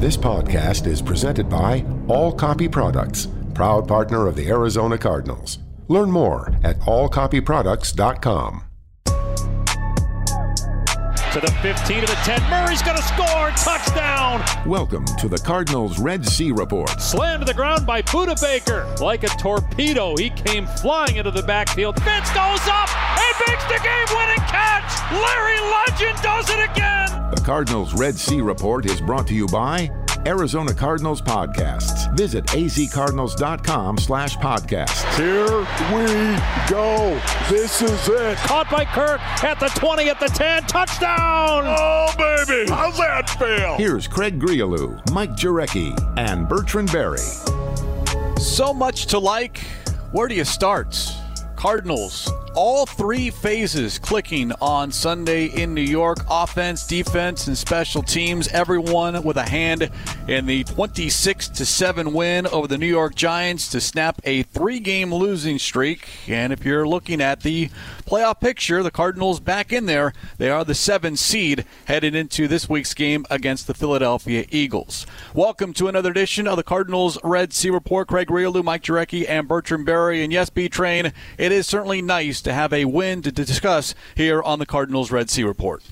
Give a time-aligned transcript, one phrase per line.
[0.00, 5.58] This podcast is presented by All Copy Products, proud partner of the Arizona Cardinals.
[5.88, 8.69] Learn more at allcopyproducts.com.
[11.32, 12.42] To the 15 to the 10.
[12.50, 13.50] Murray's going to score.
[13.50, 14.42] Touchdown.
[14.66, 17.00] Welcome to the Cardinals Red Sea Report.
[17.00, 18.92] Slammed to the ground by Budda Baker.
[19.00, 21.94] Like a torpedo, he came flying into the backfield.
[22.02, 24.90] Fitz goes up and makes the game winning catch.
[25.12, 27.30] Larry Legend does it again.
[27.30, 29.88] The Cardinals Red Sea Report is brought to you by
[30.26, 32.14] Arizona Cardinals Podcasts.
[32.16, 35.04] Visit azcardinals.com slash podcasts.
[35.16, 35.60] Here
[35.94, 37.20] we go.
[37.48, 38.36] This is it.
[38.38, 40.64] Caught by Kirk at the 20, at the 10.
[40.64, 41.64] Touchdown.
[41.66, 42.70] Oh, baby.
[42.70, 43.76] How's that feel?
[43.76, 47.18] Here's Craig Grialou, Mike Jurecki, and Bertrand Berry.
[48.38, 49.58] So much to like.
[50.12, 50.96] Where do you start?
[51.56, 58.48] Cardinals all three phases clicking on Sunday in New York offense, defense, and special teams.
[58.48, 59.90] Everyone with a hand
[60.26, 65.14] in the 26 7 win over the New York Giants to snap a three game
[65.14, 66.08] losing streak.
[66.28, 67.70] And if you're looking at the
[68.06, 70.12] playoff picture, the Cardinals back in there.
[70.38, 75.06] They are the seven seed headed into this week's game against the Philadelphia Eagles.
[75.34, 78.08] Welcome to another edition of the Cardinals Red Sea Report.
[78.08, 80.24] Craig Grialou, Mike Jurecki, and Bertrand Berry.
[80.24, 84.42] And yes, B Train, it is certainly nice to have a win to discuss here
[84.42, 85.82] on the Cardinals Red Sea Report.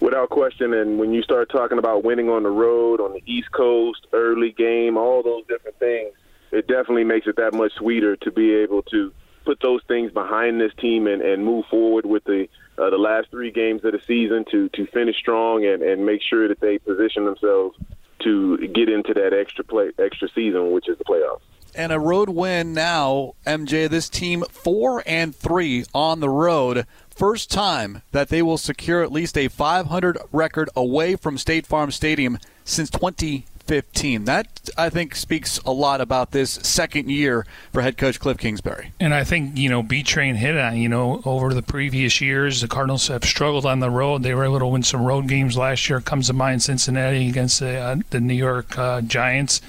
[0.00, 3.52] Without question, and when you start talking about winning on the road, on the East
[3.52, 6.12] Coast, early game, all those different things,
[6.50, 9.12] it definitely makes it that much sweeter to be able to
[9.44, 13.30] put those things behind this team and, and move forward with the uh, the last
[13.30, 16.78] three games of the season to to finish strong and, and make sure that they
[16.78, 17.76] position themselves
[18.20, 21.40] to get into that extra play extra season, which is the playoffs.
[21.74, 23.88] And a road win now, MJ.
[23.88, 26.86] This team four and three on the road.
[27.08, 31.90] First time that they will secure at least a 500 record away from State Farm
[31.90, 34.24] Stadium since 2015.
[34.24, 38.92] That, I think, speaks a lot about this second year for head coach Cliff Kingsbury.
[39.00, 42.60] And I think, you know, B Train hit on, you know, over the previous years,
[42.60, 44.22] the Cardinals have struggled on the road.
[44.22, 46.00] They were able to win some road games last year.
[46.00, 49.62] Comes to mind Cincinnati against the, uh, the New York uh, Giants.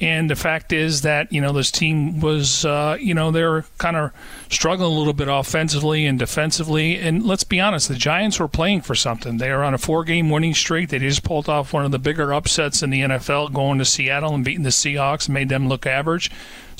[0.00, 3.96] And the fact is that, you know, this team was, uh, you know, they're kind
[3.96, 4.12] of
[4.48, 6.96] struggling a little bit offensively and defensively.
[6.96, 9.36] And let's be honest, the Giants were playing for something.
[9.36, 10.88] They are on a four game winning streak.
[10.88, 14.34] They just pulled off one of the bigger upsets in the NFL, going to Seattle
[14.34, 16.30] and beating the Seahawks, made them look average.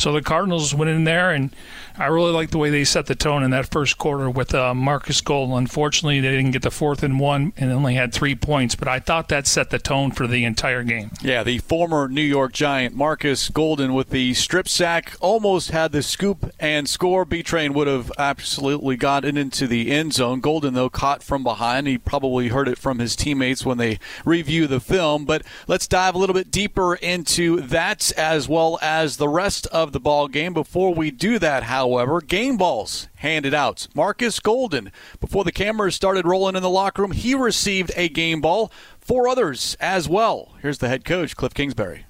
[0.01, 1.55] So the Cardinals went in there, and
[1.99, 4.73] I really like the way they set the tone in that first quarter with uh,
[4.73, 5.55] Marcus Golden.
[5.55, 8.99] Unfortunately, they didn't get the fourth and one and only had three points, but I
[8.99, 11.11] thought that set the tone for the entire game.
[11.21, 16.03] Yeah, the former New York Giant Marcus Golden with the strip sack almost had the
[16.03, 17.27] scoop and score.
[17.27, 20.41] B Train would have absolutely gotten into the end zone.
[20.41, 21.87] Golden, though, caught from behind.
[21.87, 25.27] He probably heard it from his teammates when they review the film.
[25.27, 29.90] But let's dive a little bit deeper into that as well as the rest of
[29.93, 30.53] the ball game.
[30.53, 33.89] Before we do that, however, game balls handed out.
[33.95, 38.41] Marcus Golden, before the cameras started rolling in the locker room, he received a game
[38.41, 38.73] ball.
[39.01, 40.53] Four others as well.
[40.63, 42.07] Here's the head coach, Cliff Kingsbury.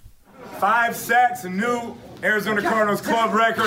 [0.58, 3.66] Five sacks, a new Arizona Cardinals club record.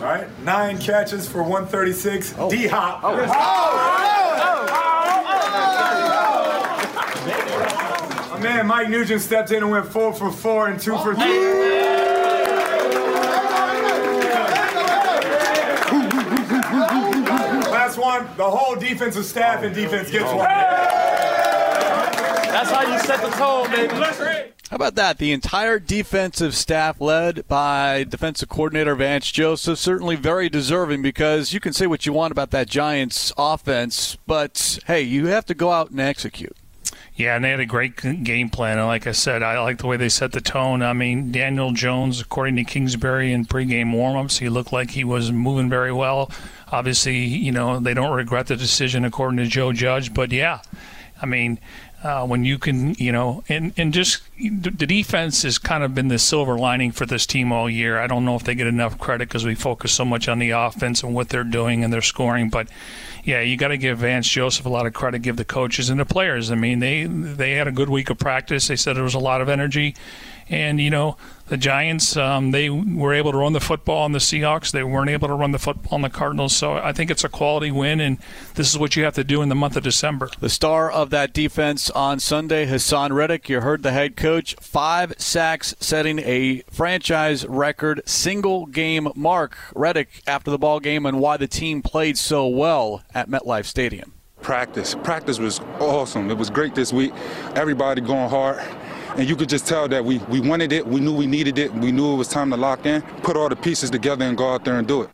[0.00, 2.34] All right, nine catches for 136.
[2.38, 2.50] Oh.
[2.50, 3.00] D Hop.
[3.02, 3.26] Oh.
[3.28, 4.79] Oh.
[8.42, 11.40] Man Mike Nugent stepped in and went four for four and two for three.
[17.70, 20.48] Last one, the whole defensive staff and defense gets one.
[22.50, 23.94] That's how you set the tone, baby.
[24.70, 25.18] How about that?
[25.18, 31.58] The entire defensive staff, led by defensive coordinator Vance Joseph, certainly very deserving because you
[31.58, 35.72] can say what you want about that Giants offense, but hey, you have to go
[35.72, 36.56] out and execute.
[37.20, 38.78] Yeah, and they had a great game plan.
[38.78, 40.82] And like I said, I like the way they set the tone.
[40.82, 45.30] I mean, Daniel Jones, according to Kingsbury in pregame warmups, he looked like he was
[45.30, 46.30] moving very well.
[46.72, 50.62] Obviously, you know, they don't regret the decision according to Joe Judge, but yeah,
[51.20, 51.60] I mean,
[52.02, 56.08] uh, when you can, you know, and, and just the defense has kind of been
[56.08, 57.98] the silver lining for this team all year.
[57.98, 60.50] I don't know if they get enough credit because we focus so much on the
[60.50, 62.68] offense and what they're doing and their scoring, but
[63.22, 66.00] yeah, you got to give Vance Joseph a lot of credit, give the coaches and
[66.00, 66.50] the players.
[66.50, 68.68] I mean, they they had a good week of practice.
[68.68, 69.94] They said there was a lot of energy,
[70.50, 71.16] and you know,
[71.46, 74.72] the Giants um, they were able to run the football on the Seahawks.
[74.72, 76.54] They weren't able to run the football on the Cardinals.
[76.54, 78.18] So I think it's a quality win, and
[78.54, 80.28] this is what you have to do in the month of December.
[80.40, 83.48] The star of that defense on Sunday, Haason Reddick.
[83.48, 89.56] You heard the head coach, five sacks, setting a franchise record single game mark.
[89.74, 94.12] Reddick after the ball game and why the team played so well at MetLife Stadium.
[94.42, 94.94] Practice.
[94.94, 96.30] Practice was awesome.
[96.30, 97.12] It was great this week.
[97.54, 98.58] Everybody going hard.
[99.20, 101.70] And you could just tell that we, we wanted it, we knew we needed it,
[101.74, 104.54] we knew it was time to lock in, put all the pieces together and go
[104.54, 105.10] out there and do it.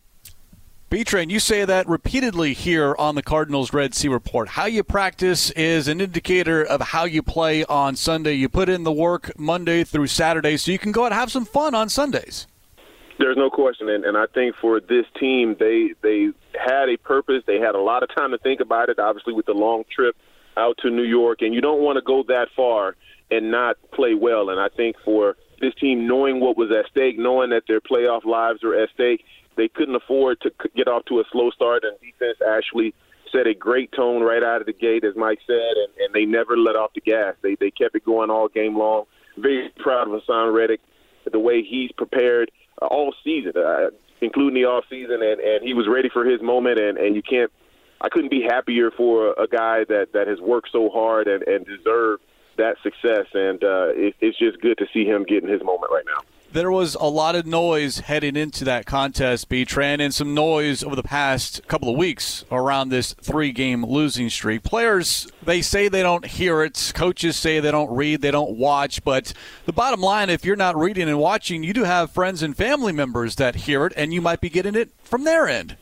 [0.91, 4.51] B-Train, you say that repeatedly here on the Cardinals Red Sea Report.
[4.51, 8.35] How you practice is an indicator of how you play on Sunday.
[8.35, 11.33] You put in the work Monday through Saturday so you can go out and have
[11.33, 12.47] some fun on Sundays.
[13.19, 17.43] There's no question, and, and I think for this team, they they had a purpose.
[17.45, 19.01] They had a lot of time to think about it.
[19.01, 20.15] Obviously, with the long trip
[20.57, 22.95] out to New York, and you don't want to go that far
[23.31, 24.51] and not play well.
[24.51, 28.25] And I think for this team, knowing what was at stake, knowing that their playoff
[28.25, 29.25] lives were at stake,
[29.57, 31.85] they couldn't afford to get off to a slow start.
[31.85, 32.95] And defense actually
[33.33, 36.25] set a great tone right out of the gate, as Mike said, and, and they
[36.25, 37.35] never let off the gas.
[37.43, 39.05] They they kept it going all game long.
[39.37, 40.81] Very proud of Haason Reddick,
[41.31, 42.51] the way he's prepared
[42.81, 43.91] uh, all season, uh,
[44.21, 46.79] including the off season, and and he was ready for his moment.
[46.79, 47.51] And and you can't.
[48.01, 51.67] I couldn't be happier for a guy that that has worked so hard and and
[51.67, 52.23] deserved
[52.57, 53.27] that success.
[53.35, 56.23] And uh, it, it's just good to see him getting his moment right now.
[56.53, 60.97] There was a lot of noise heading into that contest, B-Tran, and some noise over
[60.97, 64.63] the past couple of weeks around this three-game losing streak.
[64.63, 66.93] Players, they say they don't hear it.
[66.95, 69.05] Coaches say they don't read, they don't watch.
[69.05, 69.35] But
[69.67, 72.93] the bottom line, if you're not reading and watching, you do have friends and family
[72.93, 75.77] members that hear it, and you might be getting it from their end.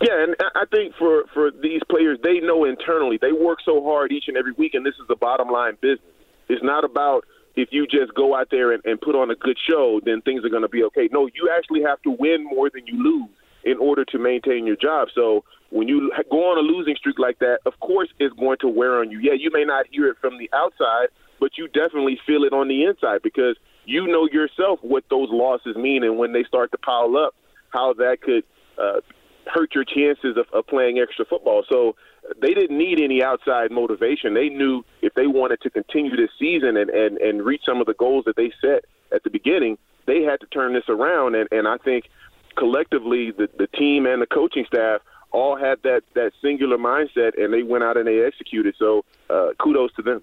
[0.00, 4.12] Yeah, and I think for for these players, they know internally they work so hard
[4.12, 6.14] each and every week, and this is the bottom line business.
[6.48, 7.24] It's not about
[7.56, 10.44] if you just go out there and, and put on a good show, then things
[10.44, 11.08] are going to be okay.
[11.10, 13.30] No, you actually have to win more than you lose
[13.64, 15.08] in order to maintain your job.
[15.14, 18.68] So when you go on a losing streak like that, of course it's going to
[18.68, 19.18] wear on you.
[19.18, 21.08] Yeah, you may not hear it from the outside,
[21.40, 25.74] but you definitely feel it on the inside because you know yourself what those losses
[25.76, 27.34] mean, and when they start to pile up,
[27.70, 28.44] how that could
[28.78, 29.00] uh,
[29.48, 31.64] hurt your chances of, of playing extra football.
[31.68, 31.96] So
[32.40, 34.34] they didn't need any outside motivation.
[34.34, 37.86] They knew if they wanted to continue this season and, and, and reach some of
[37.86, 41.34] the goals that they set at the beginning, they had to turn this around.
[41.34, 42.08] And, and I think
[42.56, 45.00] collectively, the, the team and the coaching staff
[45.30, 48.74] all had that, that singular mindset, and they went out and they executed.
[48.78, 50.22] So uh, kudos to them.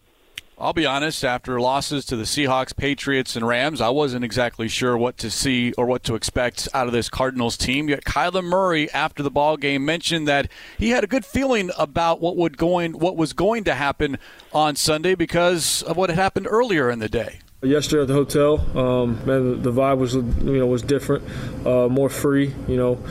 [0.58, 4.98] I'll be honest, after losses to the Seahawks, Patriots, and Rams, I wasn't exactly sure
[4.98, 7.90] what to see or what to expect out of this Cardinals team.
[7.90, 12.22] Yet Kyler Murray, after the ball game, mentioned that he had a good feeling about
[12.22, 14.18] what would going what was going to happen
[14.54, 17.40] on Sunday because of what had happened earlier in the day.
[17.62, 21.26] Yesterday at the hotel, um, man, the vibe was you know was different,
[21.66, 22.54] uh, more free.
[22.70, 23.04] You know,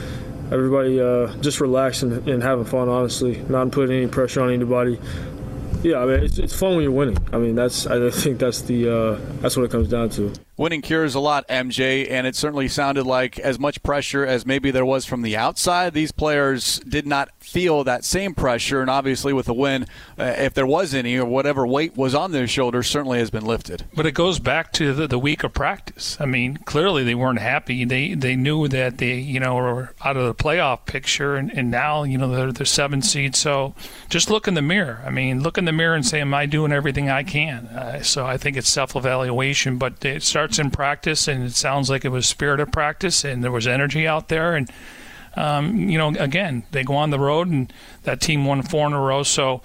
[0.50, 2.88] everybody uh, just relaxed and, and, having fun.
[2.88, 4.98] Honestly, not putting any pressure on anybody.
[5.84, 7.18] Yeah, I mean, it's, it's fun when you're winning.
[7.30, 10.32] I mean, that's I think that's the uh, that's what it comes down to.
[10.56, 14.70] Winning cures a lot, MJ, and it certainly sounded like as much pressure as maybe
[14.70, 15.94] there was from the outside.
[15.94, 19.86] These players did not feel that same pressure, and obviously with the win,
[20.16, 23.44] uh, if there was any or whatever weight was on their shoulders, certainly has been
[23.44, 23.84] lifted.
[23.96, 26.16] But it goes back to the, the week of practice.
[26.20, 27.84] I mean, clearly they weren't happy.
[27.84, 31.68] They they knew that they you know were out of the playoff picture, and, and
[31.68, 33.34] now you know they're the seven seed.
[33.34, 33.74] So
[34.08, 35.02] just look in the mirror.
[35.04, 38.02] I mean, look in the mirror and say, "Am I doing everything I can?" Uh,
[38.04, 41.88] so I think it's self evaluation, but it starts starts in practice, and it sounds
[41.88, 44.54] like it was spirit of practice, and there was energy out there.
[44.54, 44.70] And
[45.36, 48.92] um, you know, again, they go on the road, and that team won four in
[48.92, 49.22] a row.
[49.22, 49.62] So,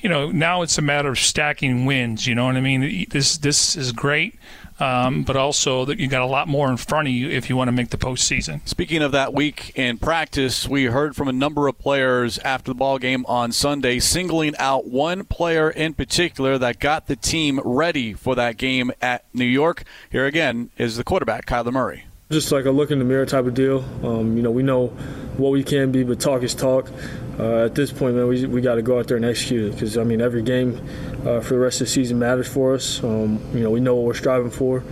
[0.00, 2.26] you know, now it's a matter of stacking wins.
[2.26, 3.06] You know what I mean?
[3.10, 4.38] This this is great
[4.82, 7.56] um, but also that you got a lot more in front of you if you
[7.56, 8.66] want to make the postseason.
[8.68, 12.74] Speaking of that week in practice, we heard from a number of players after the
[12.74, 18.12] ball game on Sunday, singling out one player in particular that got the team ready
[18.12, 19.84] for that game at New York.
[20.10, 23.44] Here again is the quarterback, Kyler Murray just like a look in the mirror type
[23.44, 23.84] of deal.
[24.02, 24.86] Um, you know, we know
[25.36, 26.90] what we can be, but talk is talk.
[27.38, 29.72] Uh, at this point, man, we, we got to go out there and execute it
[29.72, 30.80] because I mean, every game
[31.26, 33.02] uh, for the rest of the season matters for us.
[33.02, 34.84] Um, you know, we know what we're striving for.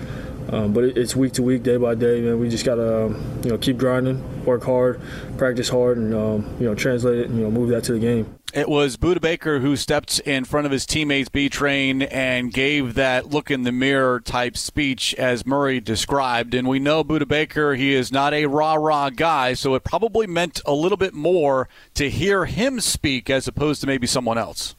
[0.50, 2.40] Um, but it, it's week to week, day by day, man.
[2.40, 5.00] We just gotta, um, you know, keep grinding, work hard,
[5.38, 8.00] practice hard, and um, you know, translate it, and you know, move that to the
[8.00, 8.34] game.
[8.52, 13.26] It was Budda Baker who stepped in front of his teammates B-Train and gave that
[13.26, 16.52] look in the mirror type speech as Murray described.
[16.52, 20.26] And we know Budda Baker, he is not a rah rah guy, so it probably
[20.26, 24.74] meant a little bit more to hear him speak as opposed to maybe someone else.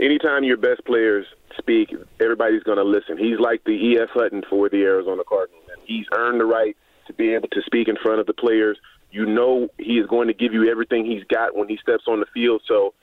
[0.00, 1.24] Anytime your best players
[1.56, 3.16] speak, everybody's going to listen.
[3.16, 4.08] He's like the E.F.
[4.12, 6.76] Hutton for the Arizona Cardinals, and he's earned the right
[7.06, 8.76] to be able to speak in front of the players
[9.10, 12.20] you know he is going to give you everything he's got when he steps on
[12.20, 12.62] the field.
[12.66, 12.94] So,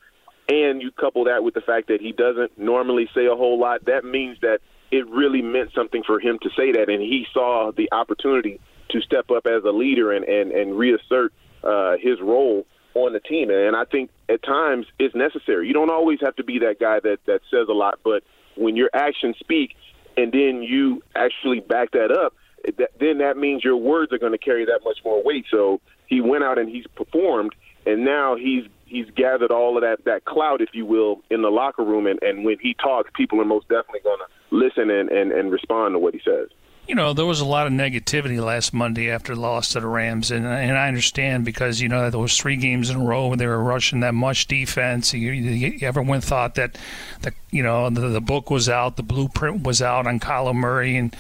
[0.48, 3.86] and you couple that with the fact that he doesn't normally say a whole lot,
[3.86, 4.60] that means that
[4.92, 8.60] it really meant something for him to say that, and he saw the opportunity
[8.90, 11.34] to step up as a leader and and and reassert
[11.64, 13.50] uh, his role on the team.
[13.50, 15.68] And I think at times it's necessary.
[15.68, 18.24] You don't always have to be that guy that that says a lot, but
[18.56, 19.76] when your actions speak,
[20.16, 22.34] and then you actually back that up,
[23.00, 25.46] then that means your words are going to carry that much more weight.
[25.52, 27.54] So he went out and he's performed,
[27.86, 31.50] and now he's he's gathered all of that that clout, if you will, in the
[31.50, 32.08] locker room.
[32.08, 35.52] And, and when he talks, people are most definitely going to listen and, and, and
[35.52, 36.50] respond to what he says.
[36.88, 39.88] You know, there was a lot of negativity last Monday after the loss to the
[39.88, 43.28] Rams, and and I understand because you know there those three games in a row
[43.28, 45.12] where they were rushing that much defense.
[45.12, 46.78] You, you, everyone thought that
[47.22, 50.96] the you know the, the book was out, the blueprint was out on Kyler Murray,
[50.96, 51.16] and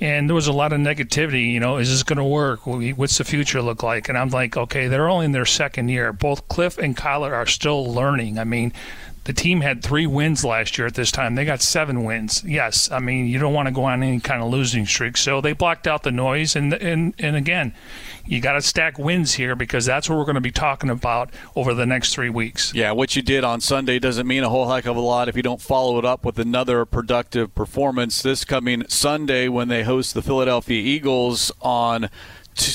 [0.00, 1.52] and there was a lot of negativity.
[1.52, 2.66] You know, is this going to work?
[2.66, 4.08] What's the future look like?
[4.08, 6.12] And I'm like, okay, they're only in their second year.
[6.12, 8.38] Both Cliff and Kyler are still learning.
[8.38, 8.72] I mean,
[9.24, 11.34] the team had three wins last year at this time.
[11.34, 12.42] They got seven wins.
[12.44, 15.40] Yes, I mean you don't want to go on any kind of losing streak, so
[15.40, 16.56] they blocked out the noise.
[16.56, 17.74] And and and again,
[18.24, 21.30] you got to stack wins here because that's what we're going to be talking about
[21.54, 22.72] over the next three weeks.
[22.74, 25.36] Yeah, what you did on Sunday doesn't mean a whole heck of a lot if
[25.36, 30.14] you don't follow it up with another productive performance this coming Sunday when they host
[30.14, 32.08] the Philadelphia Eagles on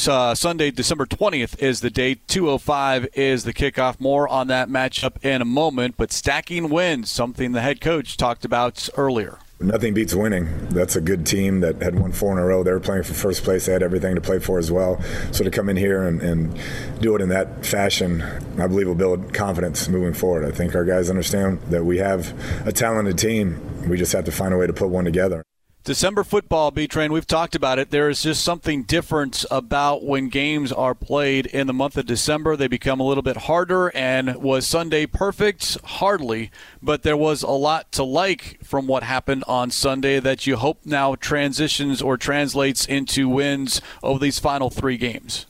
[0.08, 2.28] uh, Sunday, December 20th is the date.
[2.28, 4.00] 205 is the kickoff.
[4.00, 5.96] More on that matchup in a moment.
[5.98, 9.40] But stacking wins, something the head coach talked about earlier.
[9.60, 10.68] Nothing beats winning.
[10.68, 12.62] That's a good team that had won four in a row.
[12.62, 13.66] They were playing for first place.
[13.66, 15.02] They had everything to play for as well.
[15.32, 16.60] So to come in here and, and
[17.00, 18.22] do it in that fashion,
[18.60, 20.44] I believe will build confidence moving forward.
[20.44, 22.34] I think our guys understand that we have
[22.68, 23.88] a talented team.
[23.88, 25.42] We just have to find a way to put one together.
[25.86, 27.92] December football, B Train, we've talked about it.
[27.92, 32.56] There is just something different about when games are played in the month of December.
[32.56, 33.96] They become a little bit harder.
[33.96, 35.78] And was Sunday perfect?
[35.84, 36.50] Hardly.
[36.82, 40.80] But there was a lot to like from what happened on Sunday that you hope
[40.86, 45.46] now transitions or translates into wins over these final three games.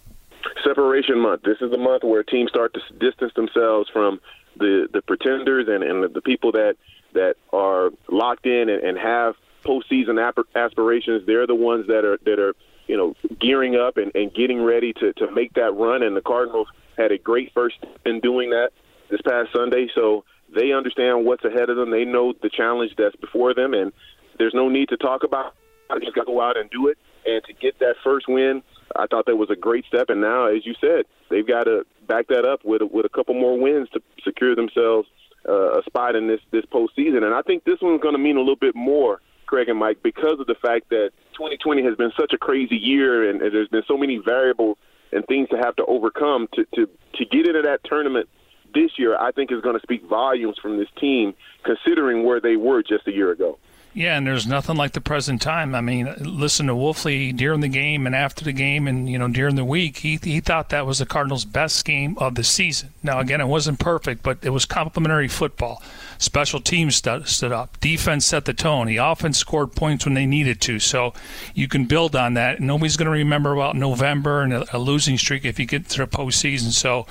[0.65, 1.43] Separation month.
[1.43, 4.19] This is the month where teams start to distance themselves from
[4.57, 6.75] the, the pretenders and, and the people that,
[7.13, 10.19] that are locked in and, and have postseason
[10.55, 11.25] aspirations.
[11.25, 12.53] They're the ones that are that are
[12.87, 16.03] you know gearing up and, and getting ready to to make that run.
[16.03, 16.67] And the Cardinals
[16.97, 18.69] had a great first in doing that
[19.09, 19.87] this past Sunday.
[19.93, 21.91] So they understand what's ahead of them.
[21.91, 23.91] They know the challenge that's before them, and
[24.37, 25.55] there's no need to talk about.
[25.89, 26.97] I just got to go out and do it.
[27.25, 28.61] And to get that first win,
[28.95, 30.09] I thought that was a great step.
[30.09, 33.33] And now, as you said, they've got to back that up with with a couple
[33.33, 35.07] more wins to secure themselves
[35.47, 37.23] uh, a spot in this this postseason.
[37.23, 39.97] And I think this one's going to mean a little bit more Craig and Mike,
[40.03, 43.67] because of the fact that 2020 has been such a crazy year and, and there's
[43.67, 44.77] been so many variables
[45.11, 48.27] and things to have to overcome to, to, to get into that tournament
[48.73, 51.33] this year, I think is going to speak volumes from this team,
[51.63, 53.57] considering where they were just a year ago.
[53.95, 55.73] Yeah, and there's nothing like the present time.
[55.73, 59.29] I mean, listen to Wolfley during the game and after the game, and you know
[59.29, 62.89] during the week, he he thought that was the Cardinals' best game of the season.
[63.01, 65.81] Now, again, it wasn't perfect, but it was complimentary football.
[66.17, 67.79] Special teams st- stood up.
[67.79, 68.87] Defense set the tone.
[68.87, 70.79] The offense scored points when they needed to.
[70.79, 71.13] So
[71.53, 72.59] you can build on that.
[72.59, 75.99] Nobody's going to remember about November and a, a, losing streak if you get to
[75.99, 76.71] the postseason.
[76.71, 77.05] So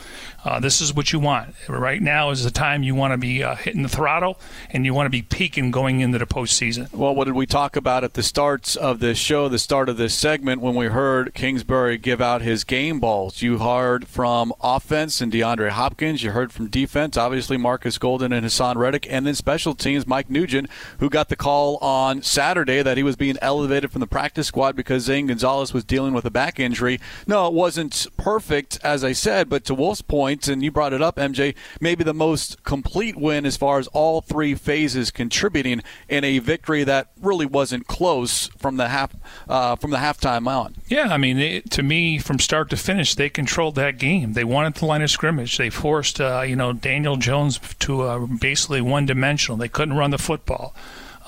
[0.44, 1.54] uh, this is what you want.
[1.68, 4.38] Right now is the time you want to be uh, hitting the throttle
[4.70, 6.73] and you want to be peaking going into the postseason.
[6.92, 9.96] Well, what did we talk about at the starts of this show, the start of
[9.96, 13.42] this segment, when we heard Kingsbury give out his game balls?
[13.42, 16.22] You heard from offense and DeAndre Hopkins.
[16.22, 20.28] You heard from defense, obviously Marcus Golden and Haason Reddick and then special teams Mike
[20.28, 24.48] Nugent, who got the call on Saturday that he was being elevated from the practice
[24.48, 27.00] squad because Zane Gonzalez was dealing with a back injury.
[27.26, 31.02] No, it wasn't perfect, as I said, but to Wolf's point, and you brought it
[31.02, 36.24] up, MJ, maybe the most complete win as far as all three phases contributing in
[36.24, 39.14] a victory that really wasn't close from the half
[39.48, 40.76] uh, from the halftime on.
[40.88, 44.32] Yeah, I mean, it, to me, from start to finish, they controlled that game.
[44.32, 45.56] They wanted the line of scrimmage.
[45.58, 49.56] They forced, uh, you know, Daniel Jones to uh, basically one dimensional.
[49.58, 50.74] They couldn't run the football.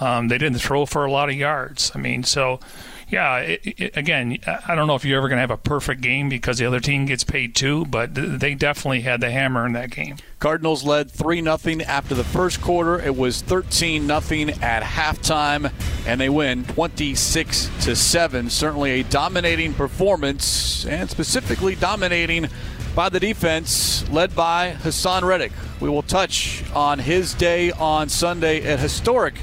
[0.00, 1.92] Um, they didn't throw for a lot of yards.
[1.94, 2.60] I mean, so
[3.08, 6.00] yeah, it, it, again, I don't know if you're ever going to have a perfect
[6.00, 9.74] game because the other team gets paid too, but they definitely had the hammer in
[9.74, 10.16] that game.
[10.40, 13.00] Cardinals led 3 0 after the first quarter.
[13.00, 14.18] It was 13 0
[14.60, 15.72] at halftime,
[16.04, 18.50] and they win 26 to 7.
[18.50, 22.48] Certainly a dominating performance, and specifically dominating
[22.96, 25.52] by the defense led by Haason Reddick.
[25.80, 29.34] We will touch on his day on Sunday, a historic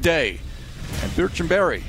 [0.00, 0.40] day.
[1.02, 1.84] And Bertrand Berry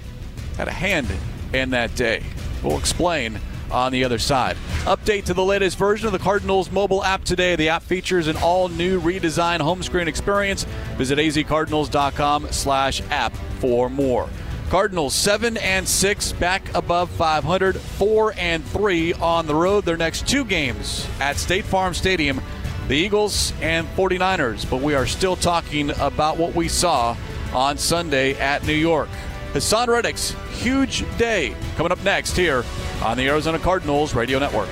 [0.57, 1.07] had a hand
[1.53, 2.23] in that day.
[2.63, 3.39] We'll explain
[3.71, 4.55] on the other side.
[4.83, 7.55] Update to the latest version of the Cardinals mobile app today.
[7.55, 10.65] The app features an all-new redesigned home screen experience.
[10.95, 14.29] Visit azcardinals.com slash app for more.
[14.69, 19.85] Cardinals seven and six, back above 500, four and three on the road.
[19.85, 22.41] Their next two games at State Farm Stadium
[22.87, 27.15] the Eagles and 49ers, but we are still talking about what we saw
[27.53, 29.07] on Sunday at New York.
[29.53, 32.63] Haason Reddick's huge day coming up next here
[33.03, 34.69] on the Arizona Cardinals Radio Network.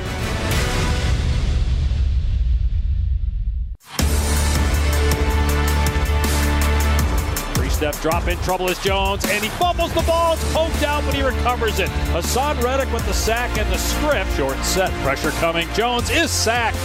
[7.70, 10.34] step drop in trouble is Jones, and he fumbles the ball.
[10.34, 11.90] It's poked out, but he recovers it.
[12.14, 14.28] Haason Reddick with the sack and the strip.
[14.36, 15.68] Short set, pressure coming.
[15.74, 16.78] Jones is sacked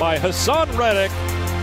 [0.00, 1.10] by Haason Reddick.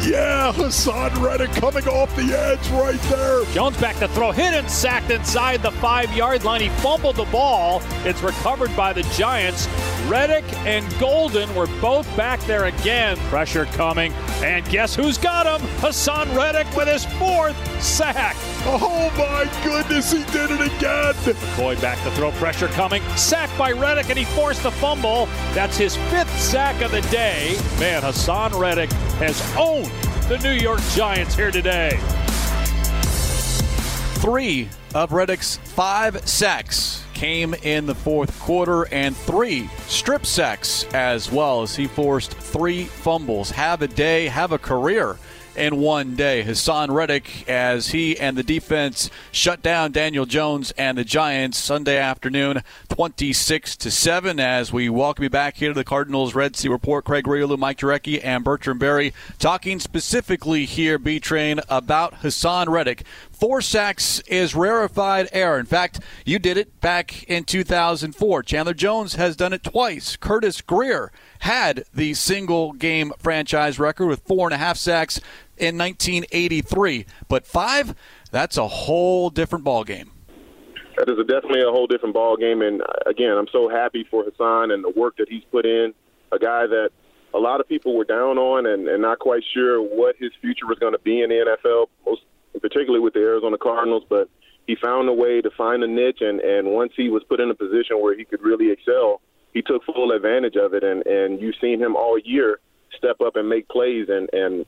[0.05, 3.43] Yeah, Haason Reddick coming off the edge right there.
[3.45, 6.61] Jones back to throw, hit and sacked inside the five yard line.
[6.61, 7.81] He fumbled the ball.
[8.03, 9.67] It's recovered by the Giants.
[10.07, 13.17] Reddick and Golden were both back there again.
[13.29, 14.13] Pressure coming.
[14.43, 15.67] And guess who's got him?
[15.79, 18.35] Haason Reddick with his fourth sack.
[18.67, 21.13] Oh my goodness, he did it again.
[21.13, 23.03] McCoy back to throw, pressure coming.
[23.15, 25.27] Sacked by Reddick, and he forced the fumble.
[25.53, 27.57] That's his fifth sack of the day.
[27.79, 29.91] Man, Haason Reddick has owned
[30.29, 31.99] the New York Giants here today.
[34.19, 41.31] Three of Reddick's five sacks came in the fourth quarter, and three strip sacks as
[41.31, 43.51] well as he forced three fumbles.
[43.51, 45.17] Have a day, have a career
[45.55, 46.43] in one day.
[46.43, 51.97] Haason Reddick, as he and the defense shut down Daniel Jones and the Giants Sunday
[51.97, 54.39] afternoon, 26 to 7.
[54.39, 57.79] As we welcome you back here to the Cardinals Red Sea Report, Craig Grialou, Mike
[57.79, 63.03] Jurecki, and Bertrand Berry talking specifically here, B Train, about Haason Reddick.
[63.31, 65.59] Four sacks is rarefied air.
[65.59, 68.43] In fact, you did it back in 2004.
[68.43, 70.15] Chandler Jones has done it twice.
[70.15, 71.11] Curtis Greer
[71.45, 75.21] had the single game franchise record with four and a half sacks
[75.57, 77.05] in 1983.
[77.27, 77.93] But five,
[78.31, 80.09] that's a whole different ball game.
[80.97, 82.63] That is a definitely a whole different ball game.
[82.63, 85.93] And uh, again, I'm so happy for Haason and the work that he's put in.
[86.31, 86.89] A guy that
[87.35, 90.65] a lot of people were down on and, and not quite sure what his future
[90.65, 92.21] was going to be in the NFL, most
[92.59, 94.03] particularly with the Arizona Cardinals.
[94.09, 94.29] But
[94.65, 97.51] he found a way to find a niche, and, and once he was put in
[97.51, 99.21] a position where he could really excel,
[99.55, 100.83] he took full advantage of it.
[100.83, 102.59] And, and you've seen him all year
[102.95, 104.07] step up and make plays.
[104.09, 104.65] And, and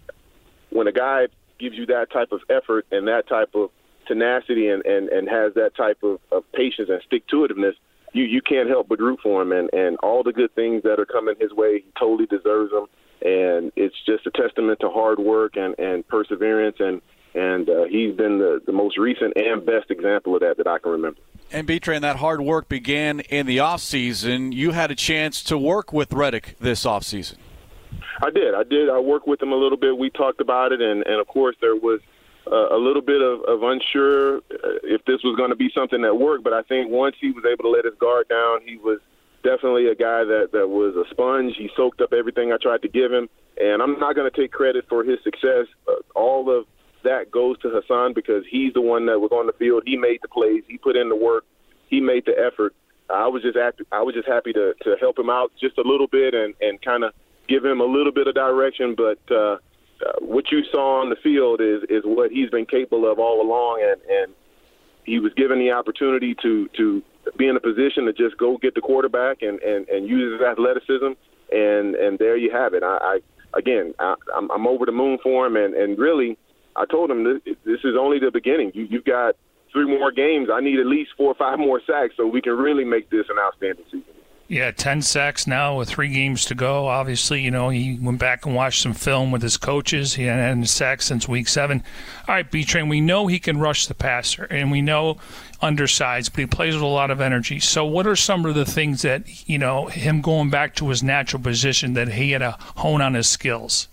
[0.70, 1.28] when a guy
[1.60, 3.70] gives you that type of effort and that type of
[4.08, 7.74] tenacity and, and, and has that type of, of patience and stick to itiveness,
[8.14, 9.52] you, you can't help but root for him.
[9.52, 12.86] And, and all the good things that are coming his way, he totally deserves them.
[13.22, 16.78] And it's just a testament to hard work and, and perseverance.
[16.80, 17.02] And,
[17.36, 20.80] and uh, he's been the, the most recent and best example of that that I
[20.80, 21.20] can remember.
[21.52, 24.54] And B-Train, that hard work began in the offseason.
[24.54, 27.38] You had a chance to work with Reddick this offseason.
[28.22, 28.54] I did.
[28.54, 28.90] I did.
[28.90, 29.98] I worked with him a little bit.
[29.98, 32.02] We talked about it, and, and of course, there was
[32.52, 34.42] uh, a little bit of, of unsure uh,
[34.84, 36.44] if this was going to be something that worked.
[36.44, 39.00] But I think once he was able to let his guard down, he was
[39.44, 41.56] definitely a guy that, that was a sponge.
[41.58, 43.30] He soaked up everything I tried to give him.
[43.60, 45.66] And I'm not going to take credit for his success.
[45.88, 46.66] Uh, all of
[47.04, 49.84] that goes to Haason because he's the one that was on the field.
[49.86, 50.64] He made the plays.
[50.68, 51.46] He put in the work.
[51.88, 52.74] He made the effort.
[53.10, 55.88] I was just act- I was just happy to, to help him out just a
[55.88, 57.14] little bit and, and kind of
[57.48, 58.96] give him a little bit of direction.
[58.96, 59.58] But uh,
[60.06, 63.42] uh, what you saw on the field is is what he's been capable of all
[63.42, 64.34] along, and, and
[65.06, 67.02] he was given the opportunity to to
[67.38, 70.42] be in a position to just go get the quarterback and, and, and use his
[70.46, 71.14] athleticism,
[71.52, 72.84] and and there you have it.
[72.84, 73.20] I, I
[73.58, 76.38] again, I, I'm, I'm over the moon for him, and, and really,
[76.78, 78.72] I told him this, this is only the beginning.
[78.74, 79.36] You, you've got
[79.74, 80.50] three more games.
[80.54, 83.26] I need at least four or five more sacks so we can really make this
[83.30, 84.04] an outstanding season.
[84.50, 86.88] Yeah, 10 sacks now with three games to go.
[86.88, 90.14] Obviously, you know, he went back and watched some film with his coaches.
[90.14, 91.84] He hadn't had a sack since week seven.
[92.30, 95.18] All right, B Train, we know he can rush the passer, and we know
[95.62, 97.60] undersides, but he plays with a lot of energy.
[97.60, 101.04] So, what are some of the things that, you know, him going back to his
[101.04, 103.90] natural position that he had to hone on his skills?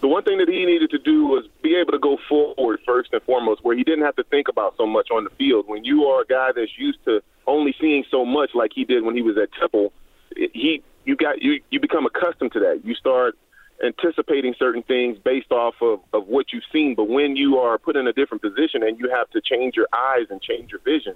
[0.00, 3.10] The one thing that he needed to do was be able to go forward first
[3.12, 5.66] and foremost, where he didn't have to think about so much on the field.
[5.66, 9.04] When you are a guy that's used to only seeing so much, like he did
[9.04, 9.92] when he was at Temple,
[10.34, 12.82] he you got you you become accustomed to that.
[12.84, 13.36] You start
[13.84, 16.94] anticipating certain things based off of, of what you've seen.
[16.94, 19.88] But when you are put in a different position and you have to change your
[19.92, 21.14] eyes and change your vision,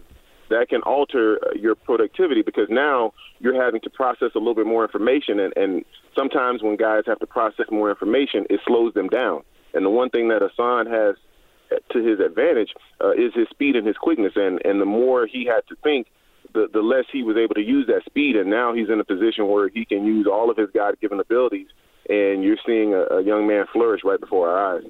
[0.51, 4.67] that can alter uh, your productivity because now you're having to process a little bit
[4.67, 5.41] more information.
[5.41, 5.85] And, and
[6.17, 9.43] sometimes when guys have to process more information, it slows them down.
[9.73, 11.17] And the one thing that Haason has
[11.93, 14.33] to his advantage uh, is his speed and his quickness.
[14.37, 16.09] And, and the more he had to think,
[16.53, 18.35] the, the less he was able to use that speed.
[18.35, 21.21] And now he's in a position where he can use all of his God given
[21.21, 21.69] abilities.
[22.09, 24.85] And you're seeing a, a young man flourish right before our eyes.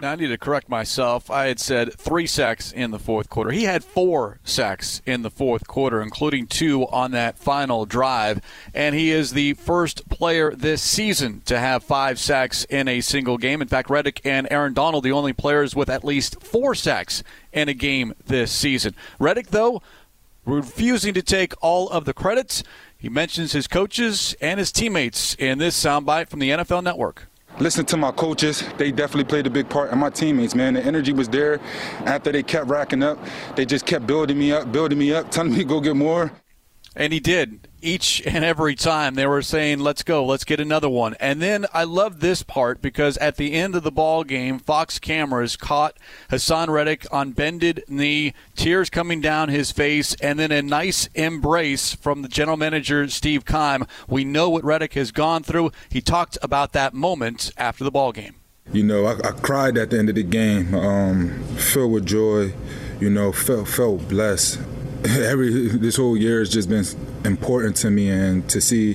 [0.00, 1.30] Now I need to correct myself.
[1.30, 3.50] I had said three sacks in the fourth quarter.
[3.50, 8.40] He had four sacks in the fourth quarter, including two on that final drive.
[8.72, 13.36] And he is the first player this season to have five sacks in a single
[13.36, 13.60] game.
[13.60, 17.68] In fact, Reddick and Aaron Donald, the only players with at least four sacks in
[17.68, 18.94] a game this season.
[19.18, 19.82] Reddick, though,
[20.46, 22.62] refusing to take all of the credits.
[22.96, 27.26] He mentions his coaches and his teammates in this soundbite from the NFL Network
[27.60, 28.64] listen to my coaches.
[28.78, 30.74] They definitely played a big part, and my teammates, man.
[30.74, 31.60] The energy was there.
[32.00, 33.18] After they kept racking up,
[33.54, 36.32] they just kept building me up, building me up, telling me to go get more.
[36.96, 37.68] And he did.
[37.80, 41.14] Each and every time they were saying, let's go, let's get another one.
[41.20, 44.98] And then I love this part because at the end of the ball game, Fox
[44.98, 45.96] cameras caught
[46.30, 51.94] Haason Reddick on bended knee, tears coming down his face, and then a nice embrace
[51.94, 53.86] from the general manager, Steve Keim.
[54.08, 55.70] We know what Reddick has gone through.
[55.88, 58.34] He talked about that moment after the ball game.
[58.72, 62.52] You know, I, I cried at the end of the game, um, filled with joy,
[63.00, 64.60] you know, felt, felt blessed
[65.04, 66.84] every this whole year has just been
[67.24, 68.94] important to me, and to see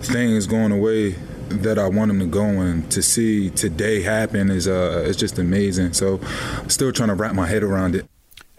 [0.00, 1.16] things going away
[1.48, 5.38] that I want them to go and to see today happen is uh it's just
[5.38, 5.94] amazing.
[5.94, 6.20] So,
[6.58, 8.06] I'm still trying to wrap my head around it.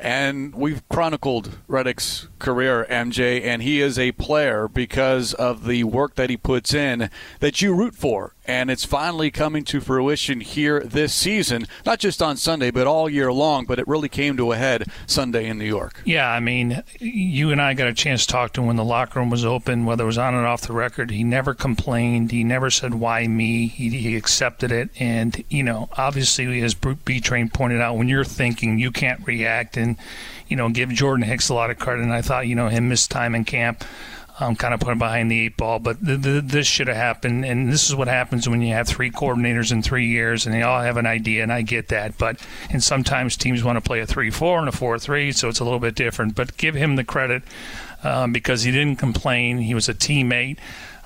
[0.01, 6.15] And we've chronicled Reddick's career, MJ, and he is a player because of the work
[6.15, 10.81] that he puts in that you root for and it's finally coming to fruition here
[10.81, 13.65] this season, not just on Sunday, but all year long.
[13.65, 16.01] But it really came to a head Sunday in New York.
[16.05, 18.83] Yeah, I mean, you and I got a chance to talk to him when the
[18.83, 21.11] locker room was open, whether it was on and off the record.
[21.11, 22.31] He never complained.
[22.31, 23.67] He never said, Why me?
[23.67, 24.89] He, he accepted it.
[24.99, 29.77] And, you know, obviously, as B Train pointed out, when you're thinking, you can't react
[29.77, 29.90] and,
[30.47, 32.03] you know, give Jordan Hicks a lot of credit.
[32.03, 33.83] And I thought, you know, him miss time in camp
[34.41, 35.79] um, kind of put him behind the eight ball.
[35.79, 39.71] But this should have happened, and this is what happens when you have three coordinators
[39.71, 42.17] in three years, and they all have an idea, and I get that.
[42.17, 45.63] But and sometimes teams want to play a three-four and a four-three, so it's a
[45.63, 46.35] little bit different.
[46.35, 47.43] But give him the credit
[48.03, 49.59] um, because he didn't complain.
[49.59, 50.57] He was a teammate.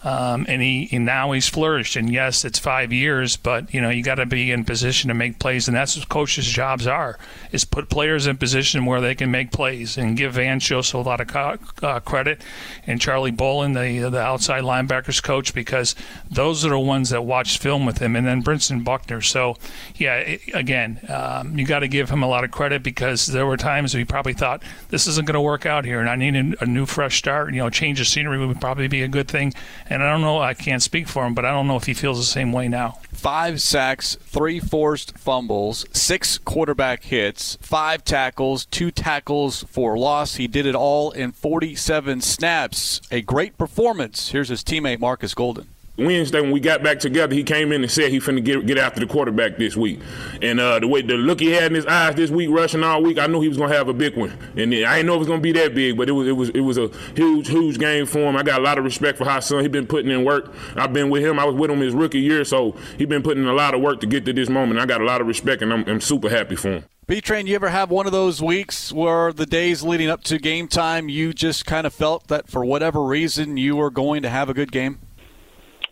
[0.06, 1.96] Um, and he and now he's flourished.
[1.96, 5.16] And yes, it's five years, but you know you got to be in position to
[5.16, 7.18] make plays, and that's what coaches' jobs are:
[7.52, 9.98] is put players in position where they can make plays.
[9.98, 12.42] And give Vance Joseph a lot of co- uh, credit,
[12.86, 15.96] and Charlie Bullen, the the outside linebackers coach, because
[16.30, 19.22] those are the ones that watched film with him, and then Brentson Buckner.
[19.22, 19.56] So
[19.96, 23.48] yeah, it, again, um, you got to give him a lot of credit because there
[23.48, 26.36] were times we probably thought this isn't going to work out here, and I need
[26.62, 27.54] a, new fresh start.
[27.54, 29.54] You know, change of scenery would probably be a good thing.
[30.02, 32.18] I don't know, I can't speak for him, but I don't know if he feels
[32.18, 33.00] the same way now.
[33.12, 40.36] Five sacks, three forced fumbles, six quarterback hits, five tackles, two tackles for loss.
[40.36, 43.02] He did it all in 47 snaps.
[43.12, 44.30] A great performance.
[44.32, 45.75] Here's his teammate, Marcus Golden.
[45.98, 48.78] Wednesday when we got back together, he came in and said he finna get get
[48.78, 50.00] after the quarterback this week.
[50.42, 53.02] And uh, the way the look he had in his eyes this week, rushing all
[53.02, 54.38] week, I knew he was gonna have a big one.
[54.58, 56.50] And I didn't know it was gonna be that big, but it was it was
[56.50, 58.36] it was a huge huge game for him.
[58.36, 60.54] I got a lot of respect for Haason he been putting in work.
[60.76, 61.40] I've been with him.
[61.40, 63.82] I was with him his rookie year, so he been putting in a lot of
[63.82, 64.80] work to get to this moment.
[64.80, 66.84] I got a lot of respect, and I'm, I'm super happy for him.
[67.08, 70.40] B Train, you ever have one of those weeks where the days leading up to
[70.40, 74.30] game time, you just kind of felt that for whatever reason you were going to
[74.30, 75.00] have a good game?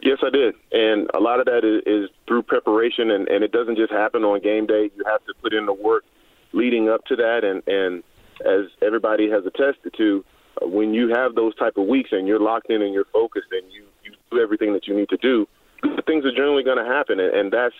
[0.03, 3.53] Yes, I did, and a lot of that is, is through preparation, and, and it
[3.53, 4.91] doesn't just happen on game day.
[4.97, 6.03] You have to put in the work
[6.51, 8.03] leading up to that, and and
[8.45, 10.25] as everybody has attested to,
[10.61, 13.47] uh, when you have those type of weeks and you're locked in and you're focused
[13.51, 15.47] and you you do everything that you need to do,
[16.05, 17.75] things are generally going to happen, and, and that's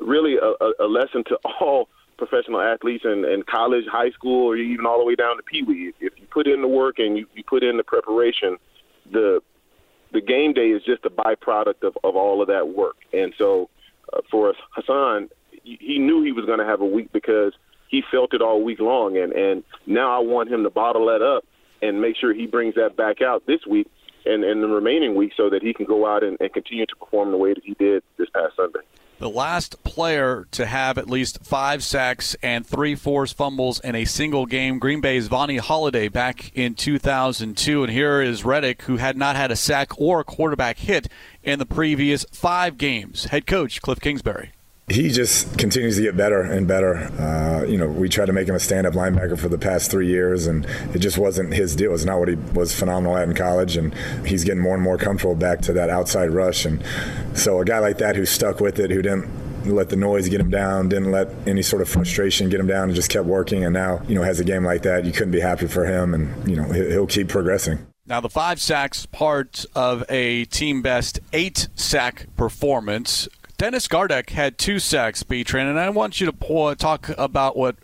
[0.00, 4.86] really a, a lesson to all professional athletes in, in college, high school, or even
[4.86, 5.92] all the way down to pee wee.
[6.00, 8.56] If you put in the work and you, you put in the preparation,
[9.12, 9.42] the
[10.12, 12.96] the game day is just a byproduct of, of all of that work.
[13.12, 13.68] And so
[14.12, 15.28] uh, for Haason,
[15.62, 17.52] he knew he was going to have a week because
[17.88, 19.16] he felt it all week long.
[19.16, 21.44] And, and now I want him to bottle that up
[21.82, 23.88] and make sure he brings that back out this week
[24.24, 26.96] and, and the remaining week so that he can go out and, and continue to
[26.96, 28.80] perform the way that he did this past Sunday
[29.18, 34.04] the last player to have at least five sacks and three forced fumbles in a
[34.04, 34.78] single game.
[34.78, 37.84] Green Bay's Vonnie Holliday back in 2002.
[37.84, 41.08] And here is Reddick, who had not had a sack or a quarterback hit
[41.42, 43.26] in the previous five games.
[43.26, 44.52] Head coach Cliff Kingsbury
[44.88, 46.96] he just continues to get better and better.
[47.20, 50.06] Uh, you know, we tried to make him a stand-up linebacker for the past three
[50.06, 51.92] years, and it just wasn't his deal.
[51.92, 53.92] It's not what he was phenomenal at in college, and
[54.24, 56.64] he's getting more and more comfortable back to that outside rush.
[56.64, 56.84] And
[57.34, 59.28] so, a guy like that who stuck with it, who didn't
[59.66, 62.84] let the noise get him down, didn't let any sort of frustration get him down,
[62.84, 63.64] and just kept working.
[63.64, 66.14] And now, you know, has a game like that, you couldn't be happy for him,
[66.14, 67.84] and you know, he'll keep progressing.
[68.08, 74.58] Now, the five sacks part of a team best eight sack performance Dennis Gardeck had
[74.58, 77.76] two sacks, B Train, and I want you to talk about what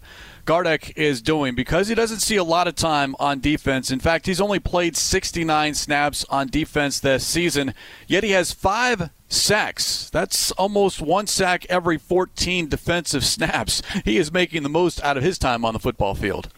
[0.44, 3.90] Gardeck is doing because he doesn't see a lot of time on defense.
[3.90, 7.72] In fact, he's only played 69 snaps on defense this season,
[8.06, 10.10] yet he has five sacks.
[10.10, 13.80] That's almost one sack every 14 defensive snaps.
[14.04, 16.50] He is making the most out of his time on the football field.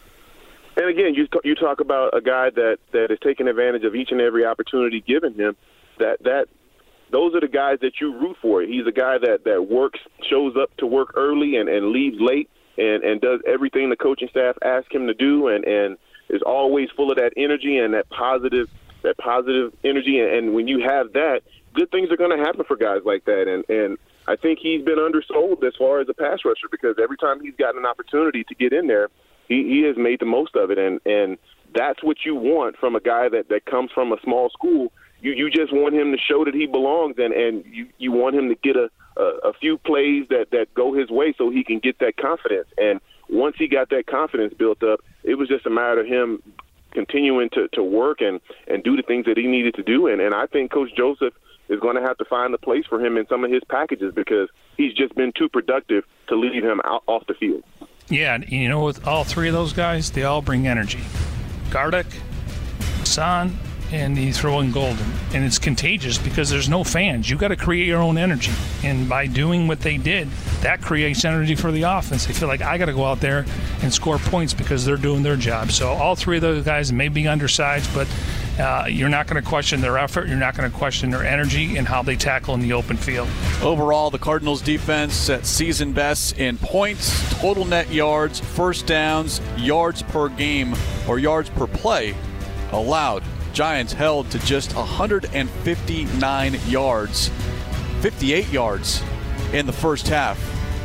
[0.75, 4.11] And again, you you talk about a guy that that is taking advantage of each
[4.11, 5.55] and every opportunity given him.
[5.99, 6.47] That that
[7.11, 8.61] those are the guys that you root for.
[8.61, 12.49] He's a guy that that works, shows up to work early and and leaves late,
[12.77, 15.97] and and does everything the coaching staff ask him to do, and and
[16.29, 18.69] is always full of that energy and that positive
[19.03, 20.19] that positive energy.
[20.19, 21.41] And, and when you have that,
[21.73, 23.47] good things are going to happen for guys like that.
[23.47, 27.17] And and I think he's been undersold as far as a pass rusher because every
[27.17, 29.09] time he's gotten an opportunity to get in there,
[29.47, 30.77] he, he has made the most of it.
[30.77, 31.37] And and
[31.73, 34.91] that's what you want from a guy that that comes from a small school.
[35.25, 38.35] You you just want him to show that he belongs, and and you you want
[38.35, 41.63] him to get a a, a few plays that that go his way so he
[41.63, 42.67] can get that confidence.
[42.77, 46.43] And once he got that confidence built up, it was just a matter of him
[46.91, 50.07] continuing to, to work and, and do the things that he needed to do.
[50.07, 51.33] And, and I think Coach Joseph
[51.69, 54.13] is going to have to find a place for him in some of his packages
[54.13, 57.63] because he's just been too productive to leave him out off the field.
[58.09, 61.03] Yeah, and you know, with all three of those guys, they all bring energy.
[61.71, 62.05] Gardeck,
[63.03, 63.57] San,
[63.91, 65.05] and you throw in Golden.
[65.33, 67.29] And it's contagious because there's no fans.
[67.29, 68.51] You got to create your own energy.
[68.83, 70.29] And by doing what they did,
[70.61, 72.25] that creates energy for the offense.
[72.25, 73.45] They feel like I got to go out there
[73.81, 75.71] and score points because they're doing their job.
[75.71, 78.07] So all three of those guys may be undersized, but
[78.59, 80.27] uh, you're not going to question their effort.
[80.27, 83.27] You're not going to question their energy and how they tackle in the open field.
[83.61, 90.01] Overall, the Cardinals defense at season best in points, total net yards, first downs, yards
[90.03, 90.73] per game,
[91.07, 92.15] or yards per play
[92.71, 93.23] allowed.
[93.55, 97.31] Giants held to just 159 yards,
[98.01, 99.01] 58 yards
[99.53, 100.37] in the first half.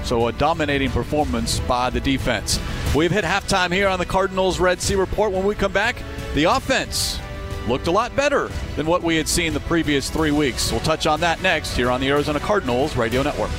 [0.05, 2.61] So a dominating performance by the defense.
[2.95, 5.33] We've hit halftime here on the Cardinals Red Sea Report.
[5.33, 5.97] When we come back,
[6.35, 7.19] the offense
[7.67, 10.71] looked a lot better than what we had seen the previous three weeks.
[10.71, 13.51] We'll touch on that next here on the Arizona Cardinals Radio Network.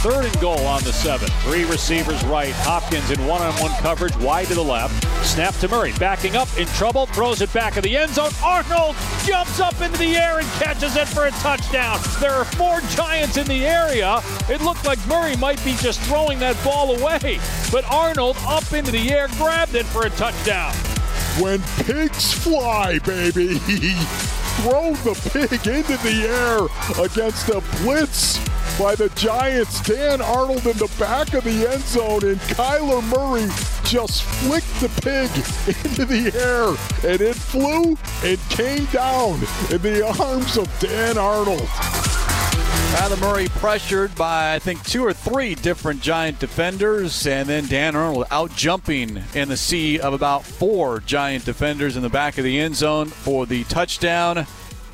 [0.00, 1.28] Third and goal on the seven.
[1.42, 2.54] Three receivers right.
[2.54, 5.04] Hopkins in one-on-one coverage, wide to the left.
[5.26, 8.30] Snap to Murray, backing up, in trouble, throws it back of the end zone.
[8.42, 11.98] Arnold jumps up into the air and catches it for a touchdown.
[12.18, 14.22] There are four Giants in the area.
[14.48, 17.38] It looked like Murray might be just throwing that ball away,
[17.70, 20.72] but Arnold up into the air, grabbed it for a touchdown.
[21.38, 23.58] When pigs fly, baby,
[24.62, 28.40] throw the pig into the air against a blitz
[28.80, 29.82] by the Giants.
[29.82, 33.46] Dan Arnold in the back of the end zone, and Kyler Murray
[33.84, 35.28] just flicked the pig
[35.84, 39.34] into the air, and it flew and came down
[39.70, 41.60] in the arms of Dan Arnold.
[41.60, 47.94] Kyler Murray pressured by, I think, two or three different Giant defenders, and then Dan
[47.94, 52.44] Arnold out jumping in the sea of about four Giant defenders in the back of
[52.44, 54.46] the end zone for the touchdown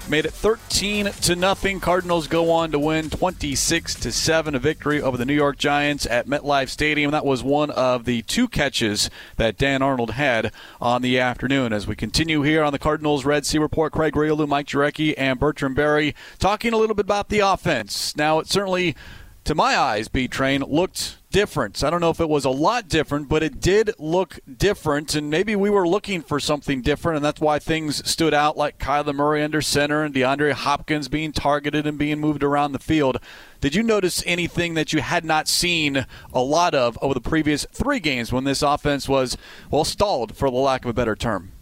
[0.09, 1.81] made it 13 to nothing.
[1.81, 6.07] Cardinals go on to win 26 to 7, a victory over the New York Giants
[6.07, 7.11] at MetLife Stadium.
[7.11, 11.73] That was one of the two catches that Dan Arnold had on the afternoon.
[11.73, 15.41] As we continue here on the Cardinals Red Sea Report, Craig Grialou, Mike Jurecki, and
[15.41, 18.17] Bertrand Berry talking a little bit about the offense.
[18.17, 18.95] Now, it certainly,
[19.45, 21.85] to my eyes, B Train looked different.
[21.85, 25.29] I don't know if it was a lot different, but it did look different, and
[25.29, 29.15] maybe we were looking for something different, and that's why things stood out like Kyler
[29.15, 33.19] Murray under center and DeAndre Hopkins being targeted and being moved around the field.
[33.61, 37.67] Did you notice anything that you had not seen a lot of over the previous
[37.71, 39.37] three games when this offense was,
[39.71, 41.53] well, stalled, for the lack of a better term?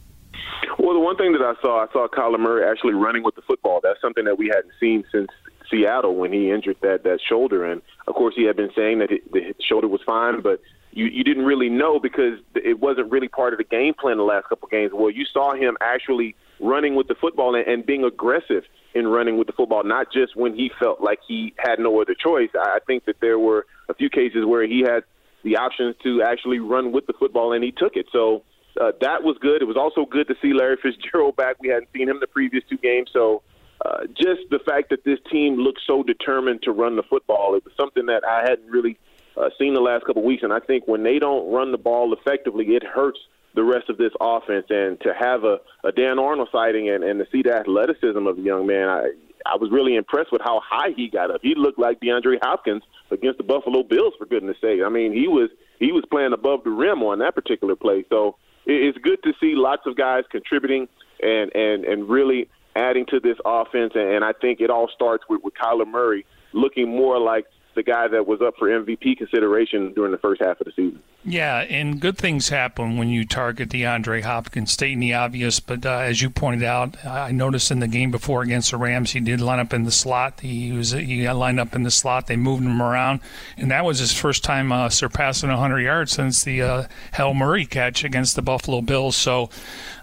[0.78, 3.42] Well, the one thing that I saw, I saw Kyler Murray actually running with the
[3.42, 3.80] football.
[3.82, 5.30] That's something that we hadn't seen since
[5.68, 7.64] Seattle when he injured that that shoulder.
[7.64, 7.82] And
[8.14, 10.60] of course, he had been saying that the shoulder was fine, but
[10.92, 14.22] you you didn't really know because it wasn't really part of the game plan the
[14.22, 14.92] last couple of games.
[14.94, 18.62] Well, you saw him actually running with the football and, and being aggressive
[18.94, 22.14] in running with the football, not just when he felt like he had no other
[22.14, 22.50] choice.
[22.56, 25.02] I think that there were a few cases where he had
[25.42, 28.06] the options to actually run with the football, and he took it.
[28.12, 28.44] So
[28.80, 29.60] uh, that was good.
[29.60, 31.56] It was also good to see Larry Fitzgerald back.
[31.60, 33.42] We hadn't seen him the previous two games, so
[33.84, 37.64] uh, just the fact that this team looks so determined to run the football, it
[37.64, 38.98] was something that I hadn't really
[39.36, 40.42] uh, seen the last couple of weeks.
[40.42, 43.18] And I think when they don't run the ball effectively, it hurts
[43.54, 44.66] the rest of this offense.
[44.70, 48.36] And to have a, a Dan Arnold sighting and, and to see the athleticism of
[48.36, 49.10] the young man, I,
[49.46, 51.40] I was really impressed with how high he got up.
[51.42, 54.80] He looked like DeAndre Hopkins against the Buffalo Bills, for goodness sake.
[54.84, 58.04] I mean, he was he was playing above the rim on that particular play.
[58.08, 60.88] So it's good to see lots of guys contributing
[61.20, 63.92] and and and really adding to this offense.
[63.94, 67.82] And, and I think it all starts with, with Kyler Murray looking more like the
[67.82, 71.02] guy that was up for MVP consideration during the first half of the season.
[71.26, 75.58] Yeah, and good things happen when you target DeAndre Hopkins, stating the obvious.
[75.58, 79.12] But uh, as you pointed out, I noticed in the game before against the Rams,
[79.12, 80.40] he did line up in the slot.
[80.40, 82.26] He was he got lined up in the slot.
[82.26, 83.20] They moved him around,
[83.56, 88.04] and that was his first time uh, surpassing 100 yards since the uh, Murray catch
[88.04, 89.16] against the Buffalo Bills.
[89.16, 89.48] So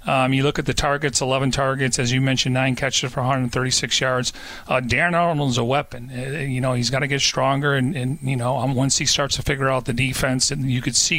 [0.06, 4.02] um, you look at the targets, 11 targets, as you mentioned, nine catches for 136
[4.02, 4.34] yards.
[4.68, 6.10] Uh, Darren Arnold's a weapon.
[6.12, 9.06] Uh, you know, he's got to get stronger, and, and you know, um, once he
[9.06, 11.11] starts to figure out the defense, and you could see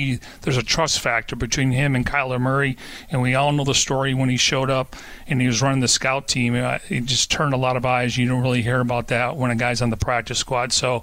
[0.43, 2.77] there's a trust factor between him and Kyler Murray.
[3.11, 5.89] And we all know the story when he showed up and he was running the
[5.89, 6.55] scout team.
[6.55, 8.17] Uh, it just turned a lot of eyes.
[8.17, 10.73] You don't really hear about that when a guy's on the practice squad.
[10.73, 11.03] So,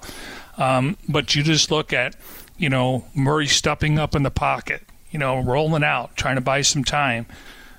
[0.58, 2.16] um, but you just look at,
[2.58, 6.62] you know, Murray stepping up in the pocket, you know, rolling out, trying to buy
[6.62, 7.26] some time.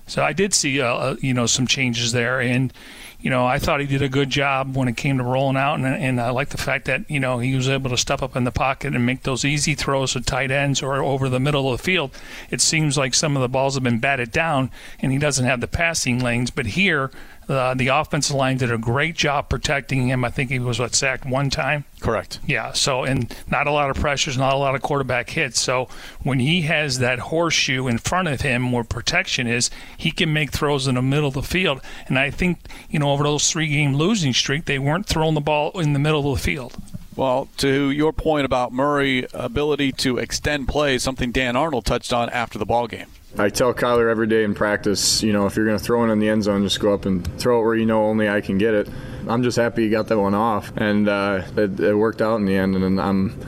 [0.08, 2.74] So I did see, uh, uh, you know, some changes there, and
[3.22, 5.76] you know, I thought he did a good job when it came to rolling out,
[5.76, 8.36] and, and I like the fact that you know he was able to step up
[8.36, 11.72] in the pocket and make those easy throws to tight ends or over the middle
[11.72, 12.12] of the field.
[12.50, 15.62] It seems like some of the balls have been batted down, and he doesn't have
[15.62, 16.50] the passing lanes.
[16.50, 17.12] But here,
[17.50, 20.24] uh, the offensive line did a great job protecting him.
[20.24, 21.86] I think he was what sacked one time.
[22.00, 22.40] Correct.
[22.46, 22.72] Yeah.
[22.74, 25.62] So and not a lot of pressures, not a lot of quarterback hits.
[25.62, 25.88] So
[26.24, 30.52] when he has that horseshoe in front of him where protection is, he can make
[30.52, 31.82] throws in the middle of the field.
[32.08, 35.42] And I think you know over those three game losing streak, they weren't throwing the
[35.42, 36.76] ball in the middle of the field.
[37.16, 42.30] Well, to your point about Murray' ability to extend plays, something Dan Arnold touched on
[42.30, 43.08] after the ball game.
[43.38, 46.12] I tell Kyler every day in practice, you know, if you're going to throw it
[46.12, 48.42] in the end zone, just go up and throw it where you know only I
[48.42, 48.90] can get it.
[49.28, 52.46] I'm just happy he got that one off, and uh, it, it, worked out in
[52.46, 52.76] the end.
[52.76, 53.40] And I'm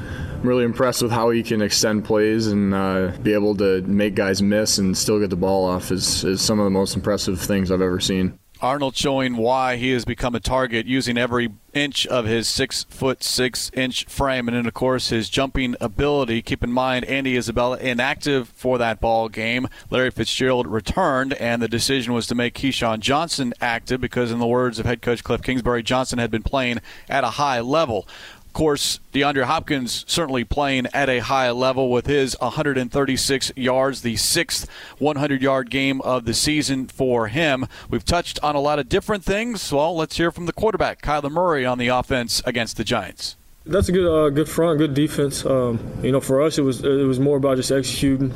[0.42, 4.42] really impressed with how he can extend plays and uh, be able to make guys
[4.42, 5.92] miss and still get the ball off.
[5.92, 8.38] Is, is some of the most impressive things I've ever seen.
[8.64, 13.22] Arnold showing why he has become a target using every inch of his six foot
[13.22, 16.42] six inch frame, and then of course his jumping ability.
[16.42, 19.68] Keep in mind, Andy Isabella inactive for that ball game.
[19.90, 24.48] Larry Fitzgerald returned, and the decision was to make KeeSean Johnson active because, in the
[24.48, 28.08] words of head coach Cliff Kingsbury, Johnson had been playing at a high level.
[28.54, 34.16] Of course, DeAndre Hopkins certainly playing at a high level with his 136 yards, the
[34.16, 37.66] sixth 100 yard game of the season for him.
[37.90, 39.74] We've touched on a lot of different things.
[39.74, 43.38] Well, let's hear from the quarterback, Kyler Murray, on the offense against the Giants.
[43.66, 45.44] That's a good, uh, good front, good defense.
[45.48, 48.32] Um, you know, for us, it was it was more about just executing.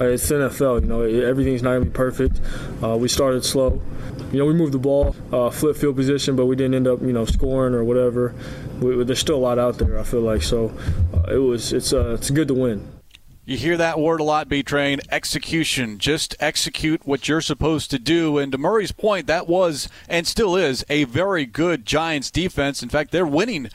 [0.00, 2.40] Uh, it's NFL, you know, everything's not gonna be perfect.
[2.80, 3.82] Uh, we started slow.
[4.32, 7.00] You know, we moved the ball, uh, flip field position, but we didn't end up,
[7.00, 8.34] you know, scoring or whatever.
[8.80, 9.98] We, there's still a lot out there.
[9.98, 10.72] I feel like so.
[11.12, 12.88] Uh, it was it's uh, it's good to win.
[13.46, 15.00] You hear that word a lot, B Train.
[15.10, 15.98] Execution.
[15.98, 18.38] Just execute what you're supposed to do.
[18.38, 22.82] And to Murray's point, that was and still is a very good Giants defense.
[22.82, 23.68] In fact, they're winning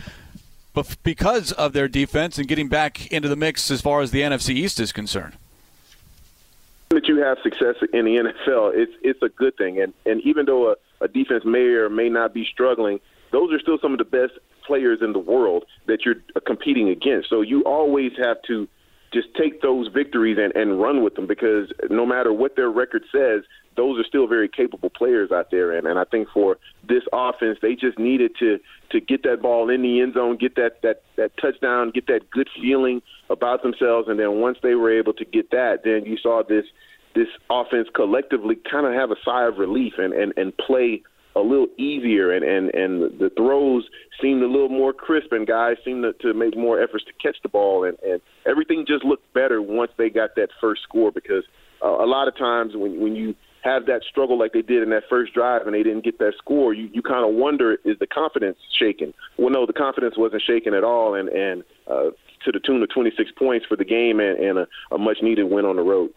[1.04, 4.52] because of their defense and getting back into the mix as far as the NFC
[4.56, 5.36] East is concerned
[6.90, 9.82] that you have success in the NFL, it's it's a good thing.
[9.82, 13.00] And and even though a, a defense may or may not be struggling,
[13.32, 14.34] those are still some of the best
[14.70, 17.28] players in the world that you're competing against.
[17.28, 18.68] So you always have to
[19.12, 23.04] just take those victories and, and run with them because no matter what their record
[23.12, 23.42] says,
[23.76, 25.76] those are still very capable players out there.
[25.76, 28.60] And, and I think for this offense, they just needed to
[28.92, 32.30] to get that ball in the end zone, get that that that touchdown, get that
[32.30, 36.18] good feeling about themselves, and then once they were able to get that, then you
[36.18, 36.66] saw this
[37.16, 41.02] this offense collectively kind of have a sigh of relief and and and play
[41.36, 43.88] a little easier and and and the throws
[44.22, 47.38] seemed a little more crisp and guys seemed to, to make more efforts to catch
[47.44, 51.44] the ball and and everything just looked better once they got that first score because
[51.84, 54.90] uh, a lot of times when when you have that struggle like they did in
[54.90, 57.98] that first drive and they didn't get that score, you, you kind of wonder is
[58.00, 59.14] the confidence shaken?
[59.38, 62.12] Well, no, the confidence wasn't shaken at all, and and uh,
[62.46, 65.44] to the tune of 26 points for the game and, and a, a much needed
[65.44, 66.10] win on the road.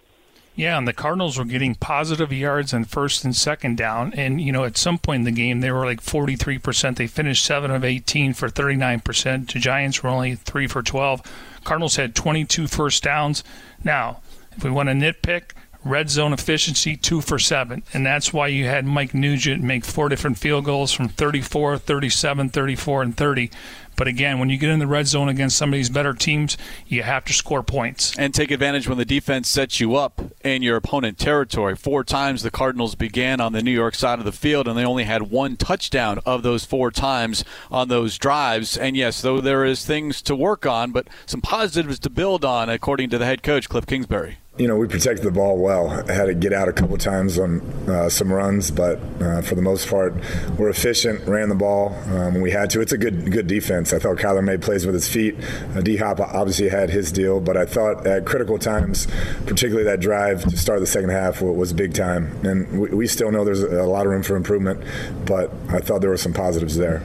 [0.55, 4.13] Yeah, and the Cardinals were getting positive yards on first and second down.
[4.15, 6.97] And, you know, at some point in the game, they were like 43%.
[6.97, 9.51] They finished 7 of 18 for 39%.
[9.53, 11.23] The Giants were only 3 for 12.
[11.65, 13.43] Cardinals had 22 first downs.
[13.83, 14.21] Now,
[14.55, 15.53] if we want to nitpick,
[15.85, 17.83] red zone efficiency, 2 for 7.
[17.95, 22.51] And that's why you had Mike Nugent make four different field goals from 34, 37,
[22.51, 23.51] 34, and 30.
[23.97, 26.57] But again, when you get in the red zone against some of these better teams,
[26.87, 30.63] you have to score points and take advantage when the defense sets you up in
[30.63, 31.77] your opponent territory.
[31.77, 34.85] Four times the Cardinals began on the New York side of the field, and they
[34.85, 38.77] only had one touchdown of those four times on those drives.
[38.77, 42.69] And yes, though there is things to work on, but some positives to build on,
[42.69, 45.89] according to the head coach Cliff Kingsbury you know, we protected the ball well.
[45.91, 49.55] I had to get out a couple times on uh, some runs, but uh, for
[49.55, 50.15] the most part,
[50.59, 51.27] we're efficient.
[51.27, 52.83] Ran the ball um, when we had to.
[52.83, 53.82] It's a good good defense.
[53.91, 55.35] I thought Kyler made plays with his feet.
[55.75, 59.07] Uh, D Hop obviously had his deal, but I thought at critical times,
[59.47, 62.45] particularly that drive to start the second half, was big time.
[62.45, 64.85] And we, we still know there's a lot of room for improvement,
[65.25, 67.03] but I thought there were some positives there.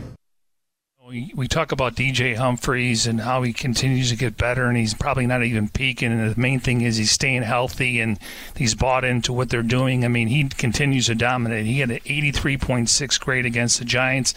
[1.07, 4.93] We, we talk about DJ Humphries and how he continues to get better, and he's
[4.93, 6.11] probably not even peaking.
[6.11, 8.19] And the main thing is he's staying healthy and
[8.57, 10.03] he's bought into what they're doing.
[10.03, 11.65] I mean, he continues to dominate.
[11.65, 14.33] He had an 83.6 grade against the Giants.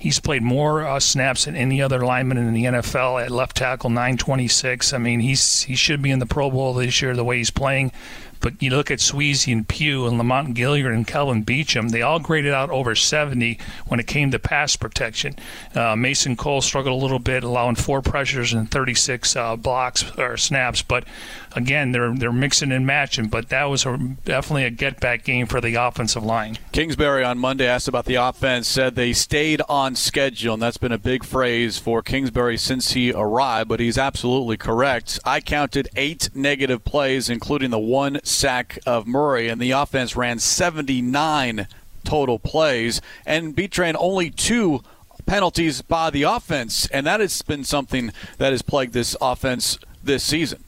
[0.00, 3.90] He's played more uh, snaps than any other lineman in the NFL at left tackle,
[3.90, 4.94] 926.
[4.94, 7.50] I mean, he's he should be in the Pro Bowl this year the way he's
[7.50, 7.92] playing.
[8.40, 12.18] But you look at Sweezy and Pugh and Lamont Gaillard and Kelvin Beachum, they all
[12.18, 15.36] graded out over 70 when it came to pass protection.
[15.74, 20.38] Uh, Mason Cole struggled a little bit, allowing four pressures and 36 uh, blocks or
[20.38, 20.80] snaps.
[20.80, 21.04] But
[21.52, 23.28] again, they're they're mixing and matching.
[23.28, 26.58] But that was a, definitely a get back game for the offensive line.
[26.72, 30.92] Kingsbury on Monday asked about the offense, said they stayed on schedule, and that's been
[30.92, 33.68] a big phrase for Kingsbury since he arrived.
[33.68, 35.18] But he's absolutely correct.
[35.24, 40.38] I counted eight negative plays, including the one sack of Murray, and the offense ran
[40.38, 41.66] 79
[42.04, 44.82] total plays and B Train only two
[45.26, 50.24] penalties by the offense, and that has been something that has plagued this offense this
[50.24, 50.64] season.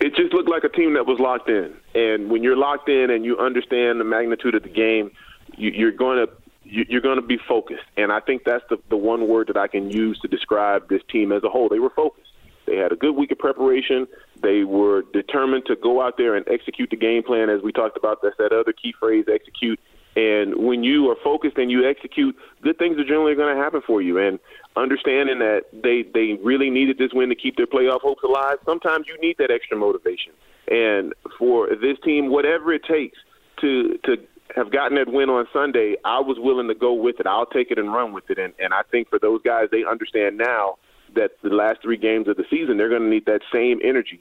[0.00, 3.10] It just looked like a team that was locked in, and when you're locked in
[3.10, 5.10] and you understand the magnitude of the game,
[5.56, 6.32] you, are going to
[6.64, 9.66] you're going to be focused, and I think that's the the one word that I
[9.66, 11.68] can use to describe this team as a whole.
[11.68, 12.30] They were focused.
[12.66, 14.06] They had a good week of preparation.
[14.42, 17.96] They were determined to go out there and execute the game plan, as we talked
[17.96, 18.20] about.
[18.22, 19.80] That's that other key phrase, execute.
[20.16, 23.82] And when you are focused and you execute, good things are generally going to happen
[23.86, 24.18] for you.
[24.18, 24.38] And
[24.76, 29.06] understanding that they they really needed this win to keep their playoff hopes alive, sometimes
[29.06, 30.32] you need that extra motivation.
[30.68, 33.18] And for this team, whatever it takes
[33.60, 34.16] to to
[34.56, 37.26] have gotten that win on Sunday, I was willing to go with it.
[37.26, 38.38] I'll take it and run with it.
[38.38, 40.78] And and I think for those guys, they understand now
[41.14, 44.20] that the last three games of the season, they're going to need that same energy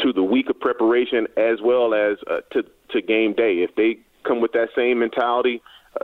[0.00, 3.58] to the week of preparation as well as uh, to to game day.
[3.62, 5.62] If they come with that same mentality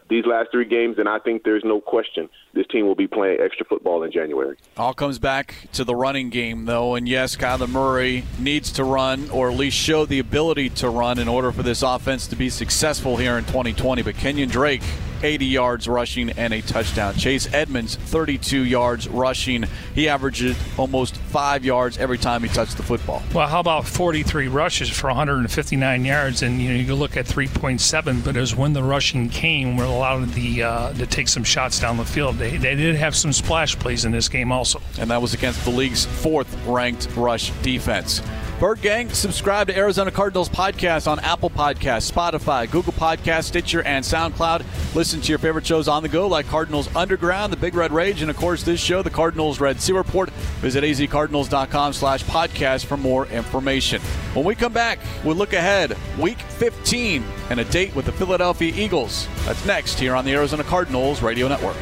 [0.09, 3.40] these last three games, and I think there's no question this team will be playing
[3.40, 4.57] extra football in January.
[4.76, 9.30] All comes back to the running game, though, and yes, Kyler Murray needs to run
[9.30, 12.51] or at least show the ability to run in order for this offense to be
[12.51, 14.03] successful here in 2020.
[14.03, 14.82] But Kenyon Drake
[15.22, 17.14] 80 yards rushing and a touchdown.
[17.14, 19.64] Chase Edmonds, 32 yards rushing.
[19.95, 23.22] He averaged almost five yards every time he touched the football.
[23.32, 26.43] Well, how about 43 rushes for 159 yards?
[26.43, 30.28] And you know, you look at 3.7, but it was when the rushing came, allowed
[30.30, 32.36] the uh, to take some shots down the field.
[32.36, 35.64] They, they did have some splash plays in this game also, and that was against
[35.64, 38.22] the league's fourth-ranked rush defense.
[38.62, 44.04] Bird Gang, subscribe to Arizona Cardinals podcast on Apple Podcasts, Spotify, Google Podcasts, Stitcher, and
[44.04, 44.64] SoundCloud.
[44.94, 48.22] Listen to your favorite shows on the go like Cardinals Underground, The Big Red Rage,
[48.22, 50.30] and of course this show, the Cardinals Red Sea Report.
[50.60, 54.00] Visit azcardinals.com slash podcast for more information.
[54.32, 58.72] When we come back, we'll look ahead, week 15, and a date with the Philadelphia
[58.76, 59.26] Eagles.
[59.44, 61.74] That's next here on the Arizona Cardinals Radio Network.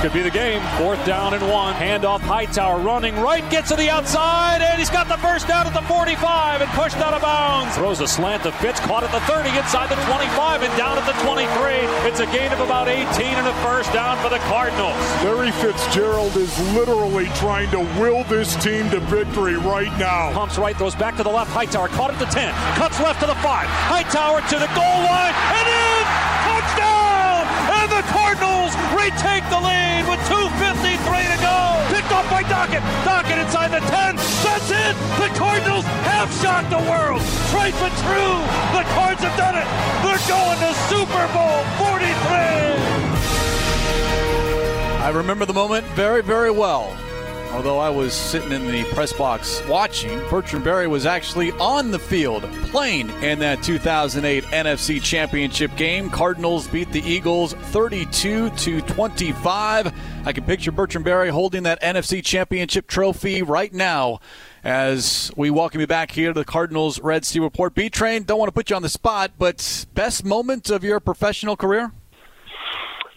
[0.00, 0.60] Could be the game.
[0.78, 1.74] Fourth down and one.
[1.74, 5.74] Handoff Hightower running right, gets to the outside, and he's got the first down at
[5.74, 7.76] the 45 and pushed out of bounds.
[7.76, 11.06] Throws a slant to Fitz, caught at the 30, inside the 25 and down at
[11.06, 11.46] the 23.
[12.08, 14.96] It's a gain of about 18 and a first down for the Cardinals.
[15.24, 20.32] Larry Fitzgerald is literally trying to will this team to victory right now.
[20.32, 21.50] Pumps right, throws back to the left.
[21.50, 23.44] Hightower caught at the 10, cuts left to the 5.
[23.44, 26.35] Hightower to the goal line, and in!
[29.10, 29.36] Touchdown!
[29.36, 30.98] And the lead with 2.53
[31.30, 31.78] to go.
[31.94, 32.82] Picked up by Dockett.
[33.04, 34.16] Dockett inside the 10.
[34.16, 34.96] That's it.
[35.22, 37.22] The Cardinals have shocked the world.
[37.50, 38.42] Trite but true.
[38.74, 39.66] The Cards have done it.
[40.02, 42.02] They're going to Super Bowl 43.
[44.98, 46.96] I remember the moment very, very well.
[47.56, 51.98] Although I was sitting in the press box watching, Bertrand Berry was actually on the
[51.98, 56.10] field playing in that 2008 NFC Championship game.
[56.10, 59.92] Cardinals beat the Eagles 32 to 25.
[60.26, 64.20] I can picture Bertrand Berry holding that NFC Championship trophy right now
[64.62, 67.74] as we welcome you back here to the Cardinals Red Sea Report.
[67.74, 71.00] B Train, don't want to put you on the spot, but best moment of your
[71.00, 71.90] professional career?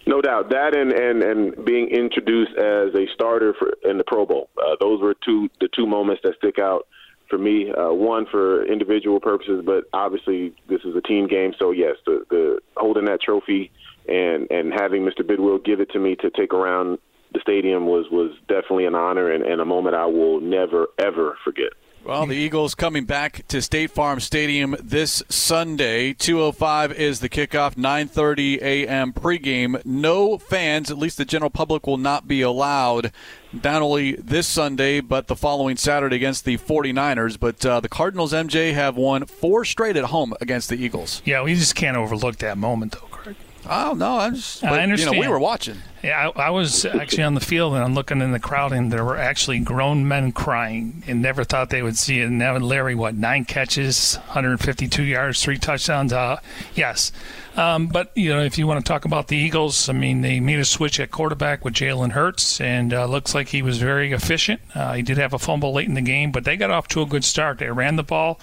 [0.10, 4.26] No doubt that and and and being introduced as a starter for, in the Pro
[4.26, 4.50] Bowl.
[4.58, 6.88] Uh, those were two the two moments that stick out
[7.30, 7.72] for me.
[7.72, 11.54] Uh, one for individual purposes, but obviously this is a team game.
[11.60, 13.70] So yes, the, the holding that trophy
[14.08, 15.22] and and having Mr.
[15.22, 16.98] Bidwill give it to me to take around
[17.32, 21.38] the stadium was was definitely an honor and, and a moment I will never ever
[21.44, 21.74] forget.
[22.04, 26.14] Well, the Eagles coming back to State Farm Stadium this Sunday.
[26.14, 27.76] 2:05 is the kickoff.
[27.76, 29.14] 9:30 a.m.
[29.14, 29.84] pregame.
[29.86, 33.12] No fans, at least the general public, will not be allowed.
[33.52, 37.40] Not only this Sunday, but the following Saturday against the 49ers.
[37.40, 41.22] But uh, the Cardinals, MJ, have won four straight at home against the Eagles.
[41.26, 43.36] Yeah, we just can't overlook that moment, though, Craig.
[43.70, 44.64] Oh no, I'm just.
[44.64, 45.16] I understand.
[45.16, 45.78] You know, we were watching.
[46.02, 48.92] Yeah, I, I, was actually on the field and I'm looking in the crowd, and
[48.92, 52.28] there were actually grown men crying, and never thought they would see it.
[52.28, 56.14] And now Larry, what nine catches, 152 yards, three touchdowns.
[56.14, 56.40] Uh,
[56.74, 57.12] yes,
[57.58, 60.40] um, but you know, if you want to talk about the Eagles, I mean, they
[60.40, 64.14] made a switch at quarterback with Jalen Hurts, and uh, looks like he was very
[64.14, 64.62] efficient.
[64.74, 67.02] Uh, he did have a fumble late in the game, but they got off to
[67.02, 67.58] a good start.
[67.58, 68.40] They ran the ball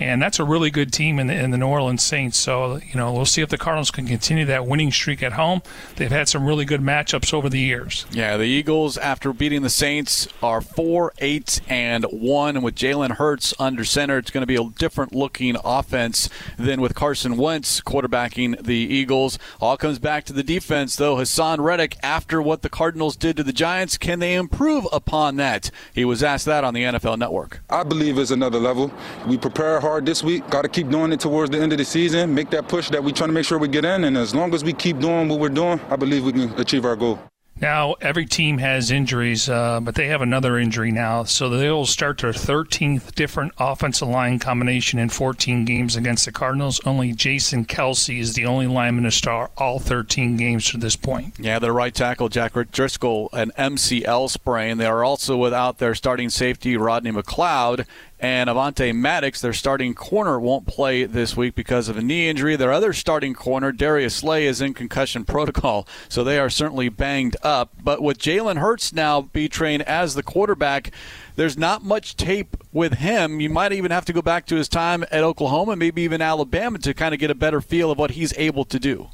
[0.00, 2.38] and that's a really good team in the, in the New Orleans Saints.
[2.38, 5.62] So you know we'll see if the Cardinals can continue that winning streak at home.
[5.96, 8.06] They've had some really good matchups over the years.
[8.10, 13.16] Yeah, the Eagles after beating the Saints are four, eight, and one, and with Jalen
[13.16, 17.82] Hurts under center, it's going to be a different looking offense than with Carson Wentz
[17.82, 19.38] quarterbacking the Eagles.
[19.60, 21.16] All comes back to the defense, though.
[21.16, 25.70] Haason Reddick, after what the Cardinals did to the Giants, can they improve upon that?
[25.92, 27.60] He was asked that on the NFL Network.
[27.68, 28.90] I believe it's another level.
[29.26, 30.48] We prepare hard this week.
[30.48, 32.34] Got to keep doing it towards the end of the season.
[32.34, 34.04] Make that push that we're trying to make sure we get in.
[34.04, 36.77] And as long as we keep doing what we're doing, I believe we can achieve
[36.84, 37.18] our goal.
[37.60, 41.24] Now, every team has injuries, uh, but they have another injury now.
[41.24, 46.80] So they'll start their 13th different offensive line combination in 14 games against the Cardinals.
[46.86, 51.34] Only Jason Kelce is the only lineman to start all 13 games to this point.
[51.38, 54.78] Yeah, their right tackle, Jack Driscoll, an MCL sprain.
[54.78, 57.86] They are also without their starting safety, Rodney McLeod,
[58.20, 62.56] and Avonte Maddox, their starting corner, won't play this week because of a knee injury.
[62.56, 67.36] Their other starting corner, Darius Slay, is in concussion protocol, so they are certainly banged
[67.42, 67.70] up.
[67.82, 70.90] But with Jalen Hurts now be trained as the quarterback,
[71.36, 73.40] there's not much tape with him.
[73.40, 76.78] You might even have to go back to his time at Oklahoma, maybe even Alabama,
[76.78, 79.08] to kind of get a better feel of what he's able to do.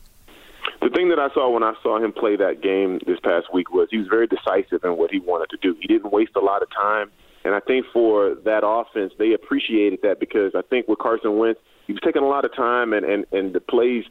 [0.80, 3.72] The thing that I saw when I saw him play that game this past week
[3.72, 5.76] was he was very decisive in what he wanted to do.
[5.80, 7.10] He didn't waste a lot of time
[7.44, 11.60] and I think for that offense, they appreciated that because I think with Carson Wentz,
[11.86, 14.04] he was taking a lot of time and, and, and the plays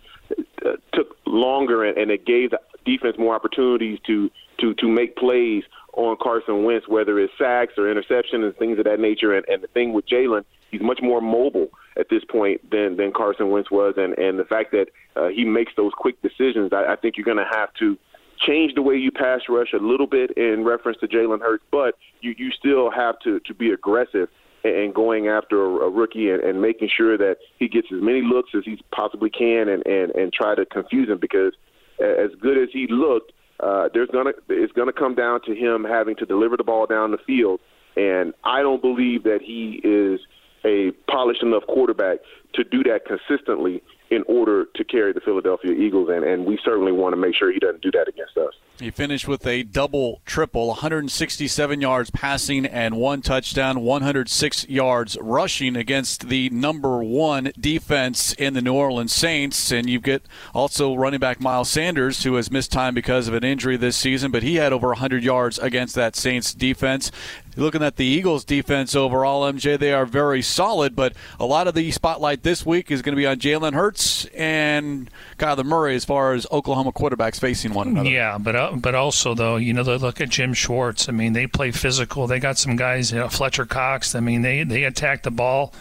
[0.63, 4.29] uh, took longer and, and it gave the defense more opportunities to,
[4.59, 5.63] to, to make plays
[5.93, 9.35] on Carson Wentz, whether it's sacks or interception and things of that nature.
[9.35, 13.11] And, and the thing with Jalen, he's much more mobile at this point than, than
[13.11, 13.95] Carson Wentz was.
[13.97, 17.25] And, and the fact that uh, he makes those quick decisions, I, I think you're
[17.25, 17.97] going to have to–
[18.45, 21.95] change the way you pass rush a little bit in reference to Jalen Hurts, but
[22.21, 24.29] you, you still have to, to be aggressive
[24.63, 28.51] and going after a, rookie and, and making sure that he gets as many looks
[28.55, 31.53] as he possibly can and, and, and try to confuse him because
[31.99, 36.15] as good as he looked, uh, there's gonna it's gonna come down to him having
[36.15, 37.59] to deliver the ball down the field,
[37.95, 40.19] and I don't believe that he is
[40.65, 42.19] a polished enough quarterback
[42.55, 43.81] to do that consistently
[44.13, 47.51] in order to carry the Philadelphia Eagles, and, and we certainly want to make sure
[47.51, 48.53] he doesn't do that against us.
[48.79, 55.75] He finished with a double triple 167 yards passing and one touchdown, 106 yards rushing
[55.75, 59.71] against the number one defense in the New Orleans Saints.
[59.71, 63.43] And you get also running back Miles Sanders, who has missed time because of an
[63.43, 67.11] injury this season, but he had over 100 yards against that Saints defense.
[67.55, 71.73] Looking at the Eagles defense overall, MJ, they are very solid, but a lot of
[71.73, 76.05] the spotlight this week is going to be on Jalen Hurts and Kyler Murray as
[76.05, 78.09] far as Oklahoma quarterbacks facing one another.
[78.09, 81.07] Yeah, but uh, but also though, you know, they look at Jim Schwartz.
[81.09, 82.27] I mean, they play physical.
[82.27, 84.15] They got some guys, you know, Fletcher Cox.
[84.15, 85.73] I mean, they they attack the ball.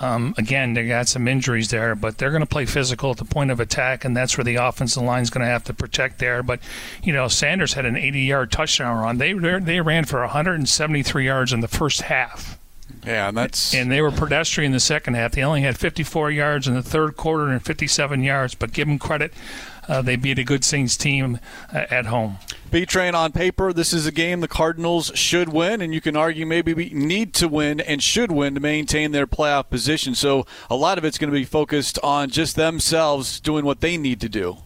[0.00, 3.24] Um, again, they got some injuries there, but they're going to play physical at the
[3.24, 6.18] point of attack, and that's where the offensive line is going to have to protect
[6.18, 6.42] there.
[6.42, 6.60] But
[7.02, 9.18] you know, Sanders had an 80-yard touchdown run.
[9.18, 12.58] They they ran for 173 yards in the first half.
[13.06, 15.32] Yeah, and that's and they were pedestrian in the second half.
[15.32, 18.98] They only had 54 yards in the third quarter and 57 yards, but give them
[18.98, 19.32] credit.
[19.88, 21.38] Uh, they beat a good Saints team
[21.72, 22.38] uh, at home.
[22.70, 26.16] B Train on paper, this is a game the Cardinals should win, and you can
[26.16, 30.14] argue maybe we need to win and should win to maintain their playoff position.
[30.14, 33.96] So a lot of it's going to be focused on just themselves doing what they
[33.96, 34.56] need to do.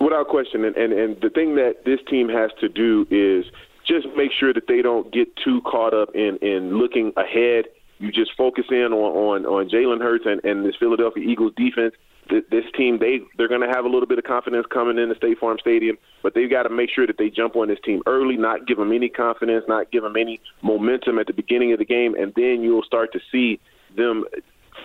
[0.00, 3.46] Without question, and, and, and the thing that this team has to do is
[3.86, 7.64] just make sure that they don't get too caught up in, in looking ahead.
[7.98, 11.94] You just focus in on, on, on Jalen Hurts and, and this Philadelphia Eagles defense
[12.28, 15.38] this team they they're going to have a little bit of confidence coming into State
[15.38, 18.36] Farm Stadium, but they've got to make sure that they jump on this team early,
[18.36, 21.84] not give them any confidence, not give them any momentum at the beginning of the
[21.84, 23.60] game, and then you'll start to see
[23.94, 24.24] them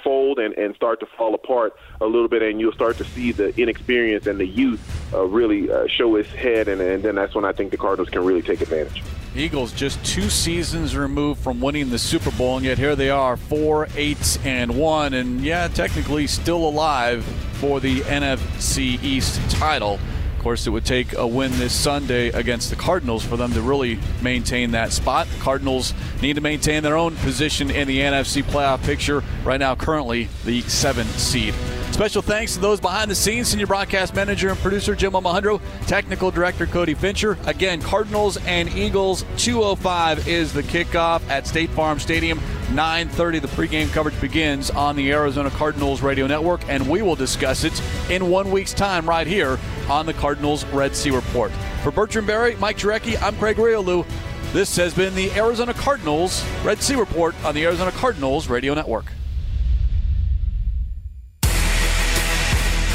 [0.03, 3.31] fold and, and start to fall apart a little bit, and you'll start to see
[3.31, 4.81] the inexperience and the youth
[5.13, 8.09] uh, really uh, show its head, and, and then that's when I think the Cardinals
[8.09, 9.03] can really take advantage.
[9.35, 13.37] Eagles just two seasons removed from winning the Super Bowl, and yet here they are,
[13.37, 17.23] four, eight, and one, and yeah, technically still alive
[17.53, 19.99] for the NFC East title.
[20.35, 23.61] Of course, it would take a win this Sunday against the Cardinals for them to
[23.61, 25.27] really maintain that spot.
[25.27, 29.23] The Cardinals need to maintain their own position in the NFC playoff picture.
[29.45, 31.53] Right now, currently the seven seed.
[31.91, 36.31] Special thanks to those behind the scenes, senior broadcast manager and producer Jim Omahundro, technical
[36.31, 37.37] director Cody Fincher.
[37.45, 42.39] Again, Cardinals and Eagles 205 is the kickoff at State Farm Stadium.
[42.71, 47.65] 9:30 the pregame coverage begins on the Arizona Cardinals radio network and we will discuss
[47.65, 51.51] it in 1 week's time right here on the Cardinals Red Sea Report.
[51.83, 54.07] For Bertrand Berry, Mike Jurecki, I'm Craig Grialou.
[54.53, 59.11] This has been the Arizona Cardinals Red Sea Report on the Arizona Cardinals radio network.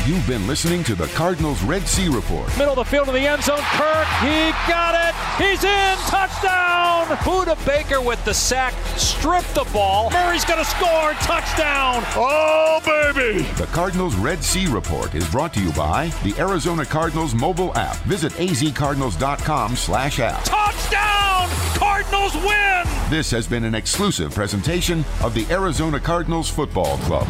[0.06, 2.46] You've been listening to the Cardinals Red Sea Report.
[2.56, 3.58] Middle of the field in the end zone.
[3.58, 5.12] Kirk, he got it.
[5.44, 5.96] He's in.
[6.06, 7.08] Touchdown.
[7.26, 8.72] Budda Baker with the sack.
[8.96, 10.12] Stripped the ball.
[10.12, 11.12] Murray's going to score.
[11.14, 12.04] Touchdown.
[12.14, 13.42] Oh, baby.
[13.54, 17.96] The Cardinals Red Sea Report is brought to you by the Arizona Cardinals mobile app.
[18.04, 20.44] Visit azcardinals.com slash app.
[20.44, 21.48] Touchdown.
[21.74, 22.84] Cardinals win.
[23.10, 27.26] This has been an exclusive presentation of the Arizona Cardinals Football Club.